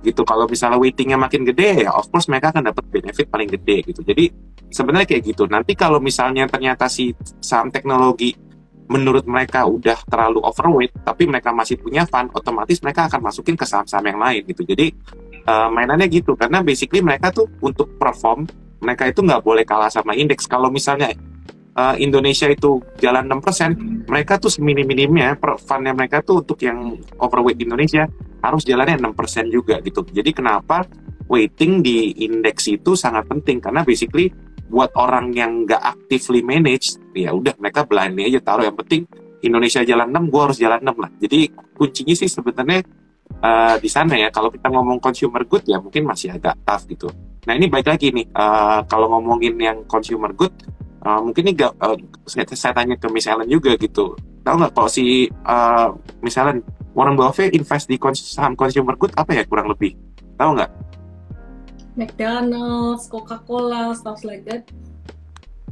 Gitu 0.03 0.19
kalau 0.27 0.43
misalnya 0.51 0.75
waitingnya 0.75 1.15
makin 1.15 1.47
gede 1.47 1.87
ya 1.87 1.95
of 1.95 2.11
course 2.11 2.27
mereka 2.27 2.51
akan 2.51 2.75
dapat 2.75 2.83
benefit 2.91 3.31
paling 3.31 3.47
gede 3.47 3.87
gitu. 3.87 4.03
Jadi 4.03 4.27
sebenarnya 4.67 5.07
kayak 5.07 5.23
gitu. 5.23 5.47
Nanti 5.47 5.79
kalau 5.79 6.03
misalnya 6.03 6.43
ternyata 6.51 6.91
si 6.91 7.15
saham 7.39 7.71
teknologi 7.71 8.35
menurut 8.83 9.23
mereka 9.23 9.63
udah 9.63 9.95
terlalu 10.11 10.43
overweight 10.43 10.91
tapi 11.07 11.23
mereka 11.23 11.55
masih 11.55 11.79
punya 11.79 12.03
fund 12.03 12.35
otomatis 12.35 12.83
mereka 12.83 13.07
akan 13.07 13.31
masukin 13.31 13.55
ke 13.55 13.63
saham-saham 13.63 14.11
yang 14.11 14.19
lain 14.19 14.41
gitu. 14.43 14.67
Jadi 14.67 14.91
uh, 15.47 15.71
mainannya 15.71 16.11
gitu. 16.11 16.35
Karena 16.35 16.59
basically 16.59 16.99
mereka 16.99 17.31
tuh 17.31 17.47
untuk 17.63 17.95
perform 17.95 18.43
mereka 18.83 19.07
itu 19.07 19.23
nggak 19.23 19.39
boleh 19.39 19.63
kalah 19.63 19.87
sama 19.87 20.11
indeks. 20.17 20.43
Kalau 20.51 20.67
misalnya 20.67 21.15
uh, 21.77 21.95
Indonesia 21.97 22.49
itu 22.49 22.81
jalan 23.01 23.29
6%, 23.29 24.09
mereka 24.09 24.37
tuh 24.37 24.49
seminim-minimnya 24.49 25.37
fundnya 25.61 25.93
mereka 25.93 26.21
tuh 26.21 26.41
untuk 26.45 26.59
yang 26.61 26.97
overweight 27.21 27.59
Indonesia 27.61 28.07
harus 28.43 28.63
jalannya 28.67 28.99
6% 28.99 29.49
juga 29.49 29.79
gitu. 29.81 30.03
Jadi 30.09 30.31
kenapa 30.35 30.85
weighting 31.31 31.81
di 31.81 32.11
indeks 32.25 32.67
itu 32.67 32.93
sangat 32.99 33.25
penting 33.31 33.63
karena 33.63 33.81
basically 33.81 34.29
buat 34.67 34.91
orang 34.97 35.31
yang 35.37 35.63
nggak 35.69 35.79
actively 35.79 36.41
manage 36.41 36.97
ya 37.13 37.29
udah 37.29 37.53
mereka 37.61 37.85
blindly 37.85 38.25
aja 38.25 38.41
taruh 38.41 38.65
yang 38.65 38.73
penting 38.73 39.05
Indonesia 39.43 39.83
jalan 39.83 40.07
6, 40.09 40.31
gue 40.31 40.41
harus 40.41 40.57
jalan 40.57 40.79
6 40.79 41.03
lah. 41.03 41.11
Jadi 41.19 41.39
kuncinya 41.75 42.15
sih 42.15 42.31
sebenarnya 42.31 42.79
uh, 43.43 43.75
di 43.75 43.89
sana 43.91 44.15
ya. 44.15 44.31
Kalau 44.31 44.47
kita 44.47 44.71
ngomong 44.71 45.03
consumer 45.03 45.43
good 45.43 45.67
ya 45.67 45.83
mungkin 45.83 46.07
masih 46.07 46.31
agak 46.31 46.55
tough 46.63 46.87
gitu. 46.87 47.11
Nah 47.43 47.53
ini 47.59 47.67
baik 47.67 47.91
lagi 47.91 48.15
nih, 48.15 48.31
uh, 48.31 48.87
kalau 48.87 49.11
ngomongin 49.11 49.59
yang 49.59 49.83
consumer 49.83 50.31
good, 50.31 50.55
uh, 51.03 51.19
mungkin 51.21 51.43
ini 51.47 51.53
gak, 51.53 51.75
uh, 51.77 51.95
saya, 52.25 52.47
saya 52.55 52.73
tanya 52.73 52.95
ke 52.97 53.07
Miss 53.11 53.27
Ellen 53.27 53.47
juga 53.47 53.75
gitu 53.77 54.15
tahu 54.43 54.55
nggak 54.59 54.71
kalau 54.75 54.89
si 54.91 55.27
uh, 55.47 55.91
Miss 56.19 56.35
Ellen 56.35 56.59
Warren 56.95 57.15
Buffett 57.15 57.55
invest 57.55 57.87
di 57.87 57.95
saham 58.15 58.55
consumer 58.55 58.95
good 58.99 59.15
apa 59.15 59.31
ya 59.35 59.43
kurang 59.47 59.71
lebih 59.71 59.95
tahu 60.35 60.57
nggak 60.59 60.71
McDonald's, 61.93 63.05
Coca-Cola, 63.05 63.93
stuff 63.93 64.25
like 64.25 64.45
that. 64.49 64.65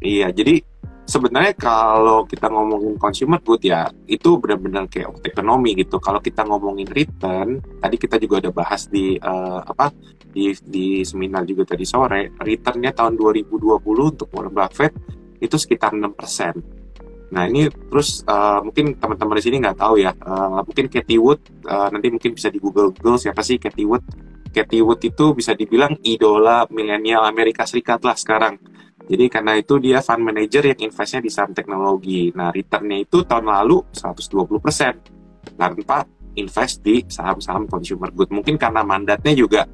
Iya, 0.01 0.33
jadi 0.33 0.61
sebenarnya 1.05 1.53
kalau 1.57 2.25
kita 2.25 2.49
ngomongin 2.49 2.97
consumer 2.97 3.41
good 3.41 3.61
ya 3.65 3.89
itu 4.05 4.37
benar-benar 4.37 4.89
kayak 4.89 5.21
ekonomi 5.25 5.77
gitu. 5.77 5.97
Kalau 6.01 6.21
kita 6.21 6.45
ngomongin 6.45 6.89
return, 6.89 7.61
tadi 7.81 7.95
kita 7.97 8.17
juga 8.21 8.47
udah 8.47 8.53
bahas 8.53 8.85
di 8.89 9.17
uh, 9.17 9.61
apa 9.65 9.93
di 10.31 10.55
di 10.65 11.03
seminar 11.03 11.43
juga 11.45 11.73
tadi 11.73 11.85
sore, 11.85 12.33
returnnya 12.39 12.93
tahun 12.95 13.17
2020 13.17 13.81
untuk 13.83 14.27
Warren 14.33 14.53
Buffett 14.55 14.93
itu 15.41 15.57
sekitar 15.57 15.91
6%. 15.91 17.33
Nah 17.33 17.47
ini 17.47 17.67
terus 17.67 18.21
uh, 18.27 18.59
mungkin 18.61 18.95
teman-teman 18.99 19.35
di 19.39 19.43
sini 19.43 19.55
nggak 19.63 19.77
tahu 19.79 19.95
ya, 19.99 20.11
uh, 20.13 20.61
mungkin 20.61 20.85
Cathy 20.91 21.17
Wood 21.17 21.39
uh, 21.65 21.87
nanti 21.89 22.11
mungkin 22.11 22.35
bisa 22.35 22.51
di 22.51 22.59
Google 22.59 22.91
Google 22.93 23.17
siapa 23.17 23.41
sih 23.41 23.57
Cathy 23.57 23.87
Wood? 23.87 24.03
Cathy 24.51 24.83
Wood 24.83 24.99
itu 24.99 25.31
bisa 25.31 25.55
dibilang 25.55 25.95
idola 26.03 26.67
milenial 26.67 27.23
Amerika 27.23 27.63
Serikat 27.63 28.03
lah 28.03 28.19
sekarang. 28.19 28.59
Jadi 29.07 29.25
karena 29.31 29.57
itu 29.57 29.79
dia 29.81 30.03
fund 30.03 30.21
manager 30.21 30.71
yang 30.71 30.91
investnya 30.91 31.23
di 31.23 31.31
saham 31.31 31.51
teknologi. 31.55 32.29
Nah, 32.31 32.53
returnnya 32.53 33.01
itu 33.01 33.25
tahun 33.25 33.49
lalu 33.49 33.83
120% 33.91 35.57
tanpa 35.57 36.05
invest 36.37 36.79
di 36.85 37.03
saham-saham 37.07 37.67
consumer 37.67 38.11
good. 38.13 38.29
Mungkin 38.31 38.55
karena 38.55 38.85
mandatnya 38.85 39.33
juga 39.35 39.67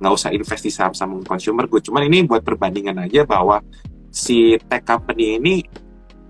nggak 0.00 0.12
usah 0.16 0.30
invest 0.32 0.62
di 0.64 0.72
saham-saham 0.72 1.22
consumer 1.22 1.68
good. 1.68 1.84
Cuman 1.86 2.08
ini 2.08 2.24
buat 2.24 2.42
perbandingan 2.42 2.98
aja 3.04 3.22
bahwa 3.28 3.60
si 4.10 4.58
tech 4.66 4.82
company 4.82 5.38
ini 5.38 5.54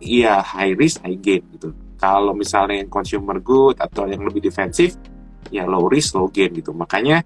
ya 0.00 0.40
high 0.40 0.76
risk, 0.76 1.00
high 1.04 1.18
gain 1.20 1.44
gitu. 1.56 1.72
Kalau 2.00 2.32
misalnya 2.32 2.80
yang 2.80 2.88
consumer 2.88 3.40
good 3.44 3.76
atau 3.76 4.08
yang 4.08 4.24
lebih 4.24 4.40
defensif, 4.40 4.96
ya 5.52 5.68
low 5.68 5.88
risk, 5.88 6.16
low 6.16 6.28
gain 6.32 6.52
gitu. 6.56 6.72
Makanya 6.72 7.20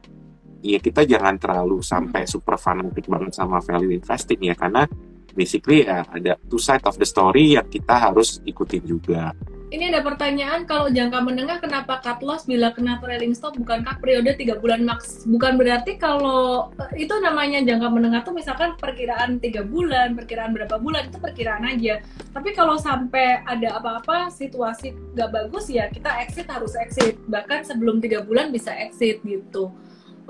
ya 0.64 0.78
kita 0.80 1.04
jangan 1.04 1.36
terlalu 1.36 1.84
sampai 1.84 2.24
super 2.24 2.56
fanatik 2.56 3.06
banget 3.06 3.36
sama 3.36 3.60
value 3.60 3.94
investing 3.94 4.40
ya 4.48 4.56
karena 4.56 4.88
basically 5.34 5.84
ya 5.84 6.06
ada 6.08 6.38
two 6.48 6.62
side 6.62 6.82
of 6.86 6.96
the 6.96 7.04
story 7.04 7.58
yang 7.58 7.66
kita 7.68 7.92
harus 7.92 8.40
ikutin 8.46 8.86
juga. 8.86 9.34
Ini 9.74 9.90
ada 9.90 10.06
pertanyaan 10.06 10.70
kalau 10.70 10.86
jangka 10.86 11.18
menengah 11.18 11.58
kenapa 11.58 11.98
cut 11.98 12.22
loss 12.22 12.46
bila 12.46 12.70
kena 12.70 13.02
trailing 13.02 13.34
stop 13.34 13.58
bukankah 13.58 13.98
periode 13.98 14.30
tiga 14.38 14.54
bulan 14.54 14.86
max? 14.86 15.26
Bukan 15.26 15.58
berarti 15.58 15.98
kalau 15.98 16.70
eh, 16.78 17.02
itu 17.02 17.10
namanya 17.18 17.58
jangka 17.58 17.90
menengah 17.90 18.22
tuh 18.22 18.38
misalkan 18.38 18.78
perkiraan 18.78 19.42
tiga 19.42 19.66
bulan, 19.66 20.14
perkiraan 20.14 20.54
berapa 20.54 20.78
bulan 20.78 21.10
itu 21.10 21.18
perkiraan 21.18 21.66
aja. 21.66 21.98
Tapi 22.30 22.54
kalau 22.54 22.78
sampai 22.78 23.42
ada 23.42 23.82
apa-apa 23.82 24.30
situasi 24.30 24.94
nggak 25.18 25.30
bagus 25.42 25.66
ya 25.66 25.90
kita 25.90 26.22
exit 26.22 26.46
harus 26.46 26.78
exit. 26.78 27.18
Bahkan 27.26 27.66
sebelum 27.66 27.98
tiga 27.98 28.22
bulan 28.22 28.54
bisa 28.54 28.70
exit 28.78 29.26
gitu. 29.26 29.74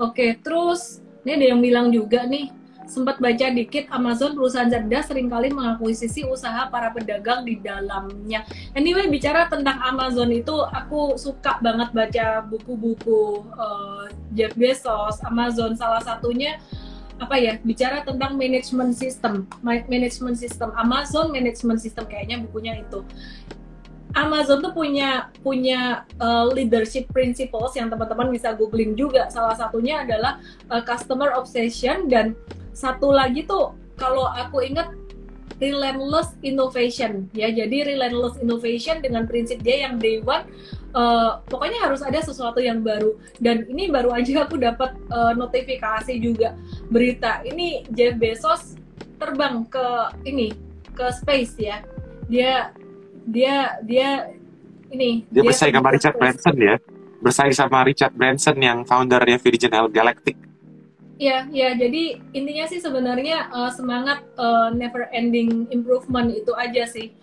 Oke, 0.01 0.41
terus 0.41 1.05
ini 1.21 1.37
ada 1.37 1.45
yang 1.53 1.61
bilang 1.61 1.93
juga 1.93 2.25
nih 2.25 2.49
sempat 2.85 3.17
baca 3.17 3.47
dikit 3.51 3.89
Amazon 3.91 4.37
perusahaan 4.37 4.69
cerdas 4.69 5.09
sering 5.09 5.27
kali 5.27 5.51
mengakuisisi 5.51 6.25
usaha 6.25 6.69
para 6.69 6.93
pedagang 6.93 7.45
di 7.45 7.57
dalamnya. 7.59 8.45
Anyway 8.77 9.09
bicara 9.09 9.49
tentang 9.49 9.81
Amazon 9.81 10.31
itu 10.31 10.53
aku 10.53 11.17
suka 11.17 11.59
banget 11.61 11.91
baca 11.91 12.25
buku-buku 12.45 13.45
uh, 13.57 14.09
Jeff 14.33 14.53
Bezos, 14.53 15.21
Amazon 15.25 15.73
salah 15.75 16.01
satunya 16.01 16.61
apa 17.15 17.39
ya 17.39 17.55
bicara 17.63 18.03
tentang 18.03 18.35
management 18.35 18.91
system, 18.95 19.47
management 19.63 20.35
system 20.35 20.75
Amazon 20.75 21.31
management 21.31 21.79
system 21.79 22.03
kayaknya 22.07 22.43
bukunya 22.43 22.83
itu. 22.83 23.03
Amazon 24.15 24.63
tuh 24.63 24.71
punya 24.71 25.27
punya 25.43 26.07
uh, 26.23 26.47
leadership 26.47 27.11
principles 27.11 27.75
yang 27.75 27.91
teman-teman 27.91 28.31
bisa 28.31 28.55
googling 28.55 28.95
juga. 28.95 29.27
Salah 29.27 29.59
satunya 29.59 30.07
adalah 30.07 30.39
uh, 30.71 30.79
customer 30.87 31.35
obsession 31.35 32.07
dan 32.07 32.31
satu 32.75 33.15
lagi 33.15 33.47
tuh 33.47 33.71
kalau 33.95 34.27
aku 34.27 34.59
ingat 34.61 34.91
relentless 35.63 36.35
innovation. 36.43 37.31
Ya 37.31 37.47
jadi 37.47 37.95
relentless 37.95 38.35
innovation 38.43 38.99
dengan 38.99 39.23
prinsip 39.23 39.63
dia 39.63 39.87
yang 39.87 39.95
day 39.97 40.19
one 40.19 40.43
uh, 40.95 41.39
pokoknya 41.47 41.79
harus 41.83 42.03
ada 42.03 42.19
sesuatu 42.19 42.59
yang 42.59 42.83
baru. 42.83 43.15
Dan 43.39 43.67
ini 43.71 43.87
baru 43.87 44.11
aja 44.11 44.43
aku 44.47 44.59
dapat 44.59 44.95
uh, 45.11 45.31
notifikasi 45.35 46.13
juga 46.19 46.55
berita. 46.91 47.43
Ini 47.47 47.87
Jeff 47.91 48.19
Bezos 48.19 48.75
terbang 49.15 49.63
ke 49.67 49.87
ini 50.27 50.51
ke 50.91 51.05
space 51.23 51.55
ya. 51.59 51.79
Dia 52.27 52.75
dia 53.25 53.79
dia 53.83 54.31
ini 54.91 55.23
dia, 55.31 55.43
dia 55.43 55.49
bersaing 55.51 55.75
sama 55.75 55.89
Richard 55.95 56.15
Branson 56.19 56.55
ya. 56.59 56.75
Bersaing 57.23 57.55
sama 57.55 57.79
Richard 57.87 58.13
Branson 58.13 58.57
yang 58.59 58.83
foundernya 58.83 59.39
Virgin 59.39 59.71
Galactic 59.91 60.35
Ya, 61.15 61.47
ya. 61.47 61.71
Jadi 61.79 62.19
intinya 62.35 62.67
sih 62.67 62.83
sebenarnya 62.83 63.47
uh, 63.47 63.71
semangat 63.71 64.19
uh, 64.35 64.67
never 64.75 65.07
ending 65.15 65.63
improvement 65.71 66.27
itu 66.27 66.51
aja 66.51 66.83
sih. 66.83 67.15